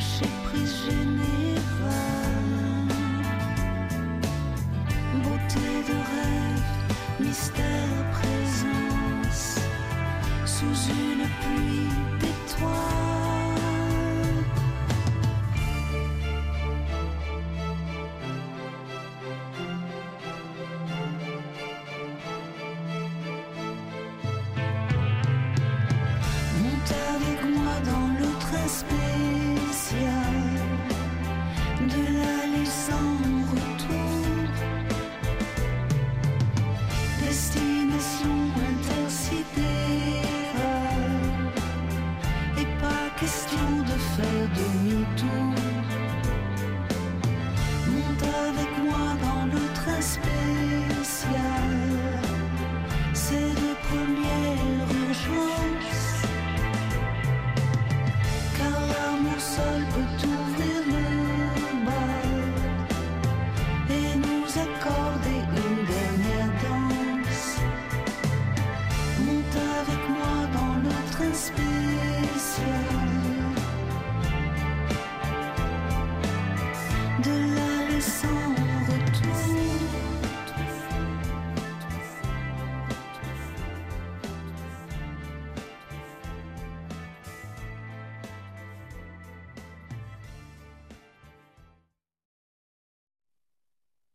[0.00, 1.90] lâcher prise générale.
[5.22, 6.70] Beauté de rêve,
[7.20, 9.58] mystère, présence,
[10.46, 11.99] sous une pluie.